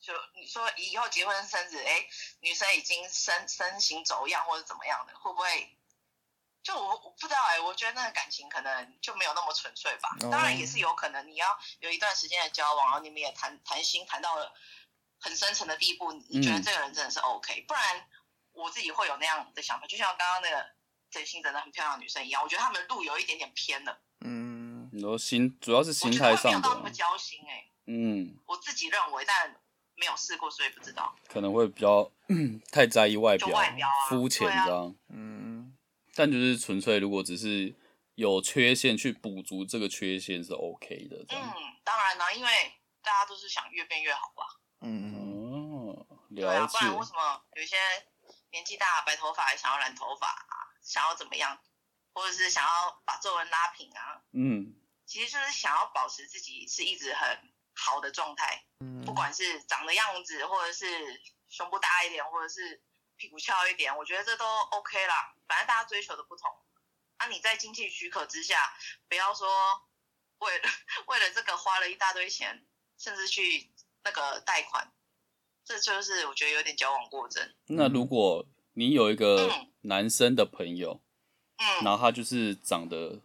[0.00, 2.06] 就你说以后结婚生子，哎，
[2.40, 5.76] 女生已经身身形走样或者怎么样的，会不会？
[6.64, 10.08] 就我我不知道哎、我觉得那个感情可能就没有那么纯粹吧。
[10.22, 10.30] 哦。
[10.32, 11.46] 当然也是有可能，你要
[11.80, 14.50] 有一段时间的交往，然后你们也谈谈心谈到了
[15.20, 16.62] 很深层的地步，你觉得嗯。
[16.62, 17.82] 这个人真的是 OK，、不然
[18.52, 20.64] 我自己会有那样的想法，就像刚刚那个
[21.10, 29.54] 真心真的很漂亮的女生一样，我觉得他们路有一点点偏了，嗯，然后心主要是我心觉得会没有态上的到那么，交心哎、嗯，我自己认为，但
[29.96, 31.14] 没有试过，所以不知道。
[31.28, 32.10] 可能会比较
[32.72, 34.94] 太在意外就表外表啊，肤浅这样。
[35.08, 35.43] 嗯，
[36.14, 37.74] 但就是纯粹，如果只是
[38.14, 41.16] 有缺陷去补足这个缺陷是 OK 的。
[41.28, 41.52] 嗯，
[41.82, 42.50] 当然啦，因为
[43.02, 44.60] 大家都是想越变越好吧。
[44.80, 45.14] 嗯嗯
[45.90, 47.76] 哦，对啊，不然为什么有一些
[48.50, 51.58] 年纪大白头发还想要染头发啊，想要怎么样，
[52.12, 54.22] 或者是想要把皱纹拉平啊？
[54.32, 54.74] 嗯，
[55.06, 60.86] 其实就是想要保持自己是一直很好的状态，嗯，不管是长的样子，或者是
[61.48, 62.82] 胸部大一点，或者是
[63.16, 65.33] 屁股翘一点，我觉得这都 OK 啦。
[65.46, 66.50] 反正大家追求的不同，
[67.18, 68.76] 那、你在经济许可之下，
[69.08, 69.48] 不要说
[70.38, 70.64] 为了
[71.08, 72.66] 为了这个花了一大堆钱，
[72.98, 73.70] 甚至去
[74.02, 74.92] 那个贷款，
[75.64, 77.54] 这就是我觉得有点矫枉过正。
[77.66, 79.70] 那如果你有一个嗯。
[79.86, 81.02] 男生的朋友，
[81.58, 83.20] 嗯，然后他就是长得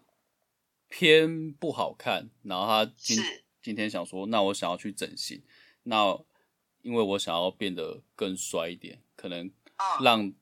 [0.90, 3.18] 偏不好看，然后他今
[3.62, 5.42] 今天想说，那我想要去整形，
[5.84, 6.20] 那
[6.82, 10.34] 因为我想要变得更帅一点，可能嗯，让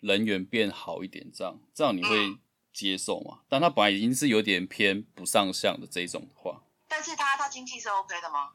[0.00, 2.38] 人缘变好一点，这样这样你会嗯
[2.72, 3.40] 接受吗？
[3.48, 8.52] 但他本来已经是有点偏不上相的这一种的话，但是他他经济是 OK 的吗？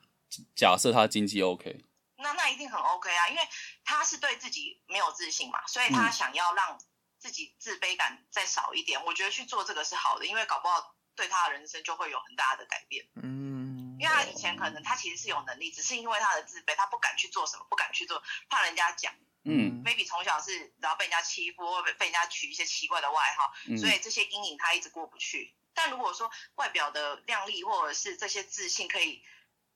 [0.55, 1.83] 假设他经济 OK，
[2.17, 3.41] 那那一定很 OK 啊，因为
[3.83, 6.79] 他是对自己没有自信嘛，所以他嗯想要让
[7.17, 9.03] 自己自卑感再少一点。
[9.05, 13.05] 我觉得去做这个是好的，因为搞不好对他的人生就会有很大的改变。
[13.15, 19.13] 嗯，因为他以前可能他其实是有能力，只是因为他的自卑，他不敢去做什么，不敢去做，怕人家讲，
[19.43, 23.77] 嗯，maybe 从小是然后被人家欺负，或被被人家取一些奇怪的外号，嗯。
[23.77, 25.55] 所以这些阴影他一直过不去。
[25.73, 29.23] 但如果说外表的靓丽或者是这些自信可以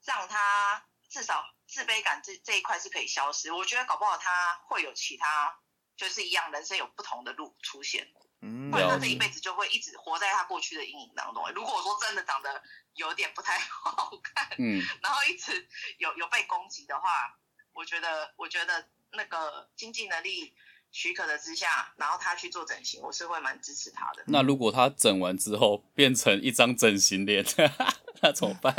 [0.03, 5.57] 让他至少自卑感这这一块是可以消失，我觉得搞不好他会有其他
[5.95, 8.11] 就是一样人生有不同的路出现，
[8.41, 11.49] 嗯不然他这一辈子就会一直活在他过去的阴影当中。
[11.53, 12.61] 如果说真的长得
[12.95, 14.83] 有点不太 好看，嗯。
[15.01, 17.39] 然后一直有有被攻击的话，
[17.71, 20.53] 我觉得我觉得那个经济能力
[20.91, 24.23] 许可的之下，然后他去做整形，我是会蛮支持他的。
[24.27, 27.43] 那如果他整完之后变成一张整形脸，
[28.21, 28.73] 那怎么办？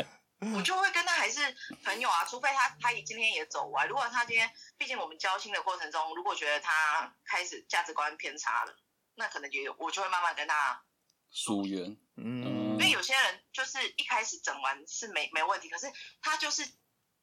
[0.54, 1.40] 我就会跟他还是
[1.82, 3.86] 朋友啊，除非他他今天也走歪。
[3.86, 8.76] 如果他今天，毕竟我们交心的过程中，如果觉得他开始价值观偏差了，
[9.14, 10.82] 那可能也有，我就会慢慢跟他。
[11.30, 15.90] 疏远，嗯因为有些人就是一开始整完是没没问题，可是
[16.22, 16.66] 他就是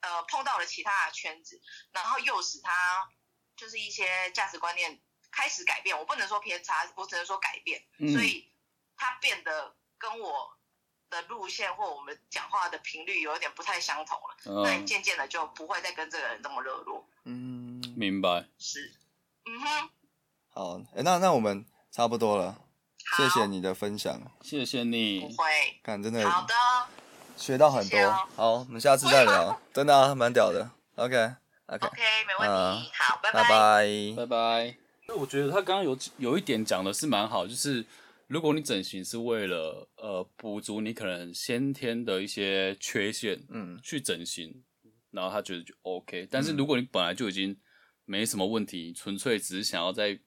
[0.04, 1.60] 呃碰到了其他的圈子，
[1.92, 3.10] 然后诱使他
[3.56, 5.02] 就是一些价值观念
[5.32, 5.98] 开始改变。
[5.98, 7.84] 我不能说偏差，我只能说改变。
[7.98, 8.52] 嗯所以
[8.96, 10.56] 他变得跟我
[11.10, 14.64] 的路线或我们讲话的频率有一点不太相同了。
[14.64, 17.08] 那你嗯，渐渐的就不会再跟这个人这么热络。
[17.26, 18.46] 嗯，明白。
[18.60, 18.94] 是，
[19.46, 19.90] 嗯哼，
[20.50, 22.62] 好，哎、那那我们差不多了，
[23.18, 25.28] 谢谢，你的分享，谢谢你不。
[25.36, 26.54] 会，看真的好的，
[27.44, 28.00] 学到很多。
[28.38, 30.72] 好，我们下次再聊，真的啊，蛮屌的。
[30.96, 31.18] OK
[31.66, 34.14] OK，OK，没问嗯题，好，拜拜拜。
[34.16, 34.78] 拜拜。
[35.10, 37.86] 那我觉得他刚刚有有一点讲的是蛮好，就是
[38.28, 44.64] 如果你整形是为了呃补足你可能先天的一些缺陷，嗯去整形，
[45.12, 46.26] 然后他觉得就 OK。
[46.32, 47.58] 但是如果你本来就已经
[48.06, 50.18] 没什么问题，纯粹只是想要再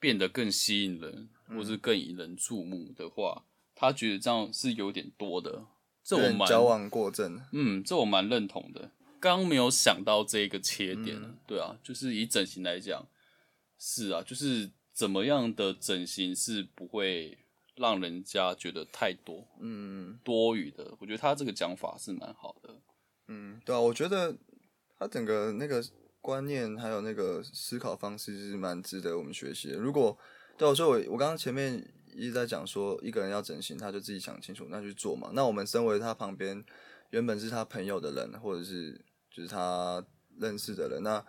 [0.00, 3.44] 变得更吸引人，或是更引人注目的话，
[3.74, 5.66] 他觉得这样是有点多的。
[6.04, 7.40] 这我蛮有点矫枉过正。
[7.52, 8.90] 嗯，这我蛮认同的。
[9.20, 13.06] 刚没有想到这个切点，嗯对啊，就是以整形来讲，
[13.78, 17.38] 是啊，就是怎么样的整形是不会
[17.76, 20.92] 让人家觉得太多嗯多余的。
[20.98, 22.74] 我觉得他这个讲法是蛮好的。
[23.28, 24.36] 嗯，对啊，我觉得
[24.98, 25.80] 他整个那个
[26.20, 29.76] 观念还有那个思考方式是蛮值得我们学习的。
[29.76, 30.18] 如果
[30.58, 31.80] 对我说我我刚刚前面
[32.14, 35.30] 一直在讲说，一个人要整形，他就自己想清楚，那去做嘛。
[35.32, 36.64] 那我们身为他旁边
[37.10, 39.00] 原本是他朋友的人，或者是
[39.30, 40.04] 就是他
[40.38, 41.24] 认识的人，那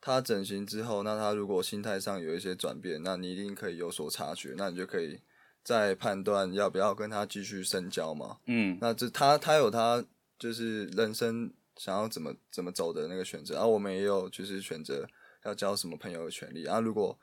[0.00, 5.20] 他整形之后，那他如果心态上有一些转变，那你一定可以有所察觉，那你就可以
[5.62, 8.38] 再判断要不要跟他继续深交嘛。
[8.46, 10.04] 嗯那这他他有他
[10.38, 15.06] 就是人生想要怎么怎么走的那个选择，然、后我们也有就是选择
[15.44, 16.62] 要交什么朋友的权利。
[16.62, 17.16] 然、后如果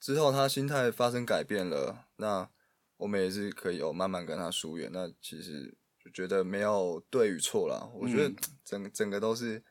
[0.00, 2.48] 之后他心态发生改变了，那
[2.96, 4.90] 我们也是可以有慢慢跟他疏远。
[4.92, 9.62] 那其实就觉得没有对与错啦，我觉得嗯整整个都是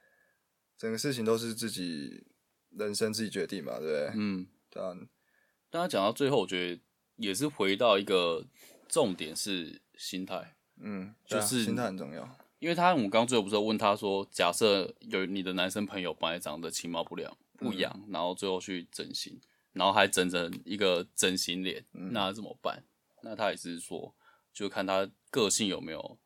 [0.77, 2.25] 整个事情都是自己
[2.71, 4.11] 人生自己决定嘛，对不对？
[4.15, 4.95] 嗯，对啊，
[5.69, 6.81] 但他讲到最后，我觉得
[7.15, 8.45] 也是回到一个
[8.87, 10.55] 重点是心态。
[10.79, 12.37] 嗯，啊就是心态很重要。
[12.59, 19.39] 因为他我们刚刚最后不是有问他说，假设有你的男生朋友本来长得其貌不良不扬，然后最后去整形，
[19.77, 22.83] 然后还整成一个整形脸，那怎么办？
[23.21, 24.13] 那他也是说，
[24.53, 26.17] 就看他个性有没有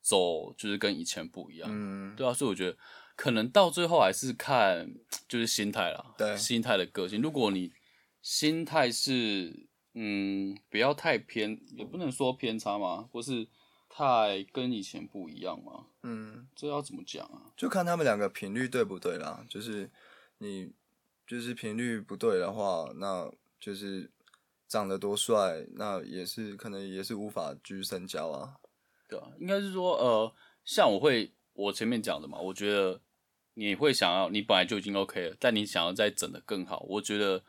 [0.00, 2.76] 走，就是跟以前不一样，嗯，对啊，所以我觉得
[3.16, 4.94] 可能到最后还是看
[5.28, 7.20] 就是心态啦，对心态的个性。
[7.20, 7.72] 如果你
[8.22, 13.46] 心态是嗯不要太偏，也不能说偏差嘛，或是
[13.88, 16.46] 太跟以前不一样嘛，嗯。
[16.56, 17.52] 这要怎么讲啊？
[17.56, 19.44] 就看他们两个频率对不对啦。
[19.48, 19.90] 就是
[20.38, 20.72] 你
[21.30, 24.10] 就是频率不对的话，那就是
[24.66, 28.56] 长得多帅，那也是可能也是无法继续深交啊。
[29.08, 33.00] 对啊，应该是说呃，像我会我前面讲的嘛，我觉得
[33.54, 37.44] 你会想要，你本来就已经 OK 了，但你想要再整得更好，我觉得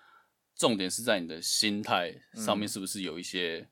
[0.53, 3.67] 重点是在你的心态上面是不是有一些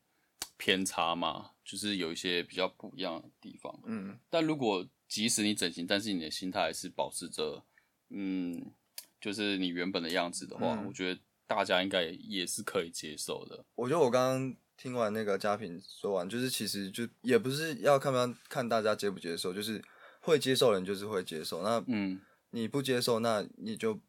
[0.56, 3.80] 偏差嘛，就是有一些比较不一样的地方。
[3.86, 7.64] 嗯但如果即使你整形，但是你的心态还是保持着，
[8.08, 8.72] 嗯，
[9.20, 13.64] 就是你原本的样子的话，嗯我觉得大家应该也是可以接受的。
[13.74, 19.82] 我觉得我刚刚听完那个嘉平说完，就是其实就也不是要看不看看大家接不接受，就是
[20.20, 21.62] 会接受人就是会接受。
[21.62, 24.00] 那嗯你不接受，那你就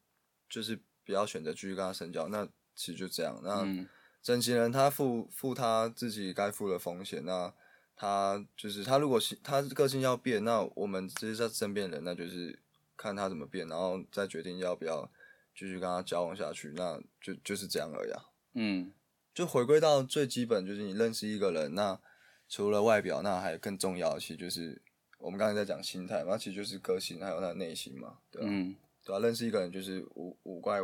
[0.49, 2.27] 就是不要选择继续跟他深交。
[2.29, 3.39] 那其实就这样。
[3.43, 3.87] 那嗯
[4.23, 7.51] 整形人他负负他自己该负的风险，那
[7.95, 12.59] 他就是他如果是他个性要变，那我们这些在身边人，那就是
[13.01, 15.11] 看他怎么变，然后再决定要不要
[15.55, 18.21] 继续跟他交往下去，那就就是这样而已、啊。
[18.53, 18.91] 嗯
[19.33, 21.99] 就回归到最基本，就是你认识一个人，那
[22.47, 24.81] 除了外表，那还有更重要的，其实就是
[25.17, 30.79] 我们刚才在讲心态嘛，其实就是个性还有他的内心嘛，对吧、嗯对啊，认识一个人就是无无怪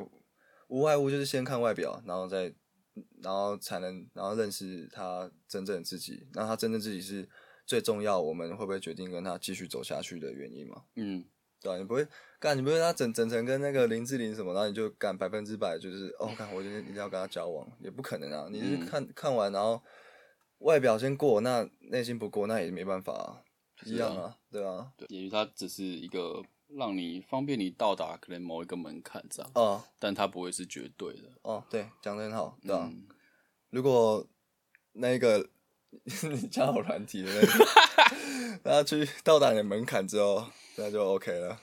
[0.69, 2.53] 无外乎就是先看外表，然后再
[3.21, 7.29] 然后才能然后认识他真正的自己，那他真正自己是
[7.65, 10.83] 最重要，我们会不会决定跟他继续走下去的原因嘛？
[10.95, 11.25] 嗯，
[11.61, 12.07] 对啊，你不会
[12.39, 18.47] 干，你不会他整整成跟那个林志玲什么，然后你就干百分之百就是哦，干我今天一定要跟他交往，也不可能啊！
[18.51, 19.81] 你是看、看完，然后
[20.59, 23.41] 外表先过，那内心不过，那也没办法、啊，
[23.85, 31.23] 一样啊，对啊，对，也许他只是一个让你方便你到达可能某一个门槛这样，哦但他不会是绝对的。
[31.41, 32.87] 哦，对，讲的很好，对啊。
[32.91, 33.07] 嗯，
[33.71, 34.25] 如果
[34.93, 35.47] 那个你
[36.51, 37.65] 交友软体的那个，
[38.63, 40.45] 他去到达你的门槛之后，
[40.75, 41.59] 那就 OK 了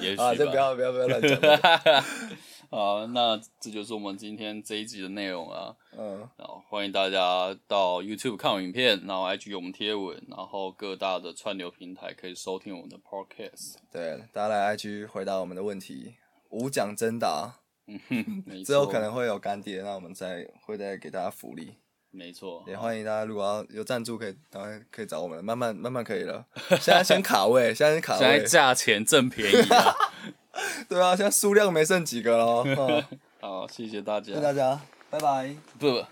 [0.00, 0.34] 也许啊！
[0.34, 1.40] 就不要不要不要乱讲，
[2.68, 5.74] 好，那这就是我们今天这一集的内容啊。
[5.96, 13.76] 嗯，然后欢迎大家到 YouTube 看我影片，然后 IG 有我们贴文，然后各大的串流平台可以收听我们的 Podcast。
[13.90, 16.16] 对，大家来 IG 回答我们的问题，
[16.50, 21.78] 无奖征答，嗯哼， 之后可能会有干爹，那我们再会再给大家福利。
[22.16, 26.42] 没错，也欢迎大家，如果要有赞助，可以当然可以找我们，慢慢慢慢可以了。
[26.80, 29.94] 现在先卡位，现在先卡位，现在价钱正便宜啊！
[30.88, 32.62] 对啊，现在数量没剩几个了。
[32.78, 33.04] 嗯
[33.40, 34.40] 好，谢谢大家谢谢。
[34.40, 35.54] 大家，拜拜。
[35.78, 36.06] 不不，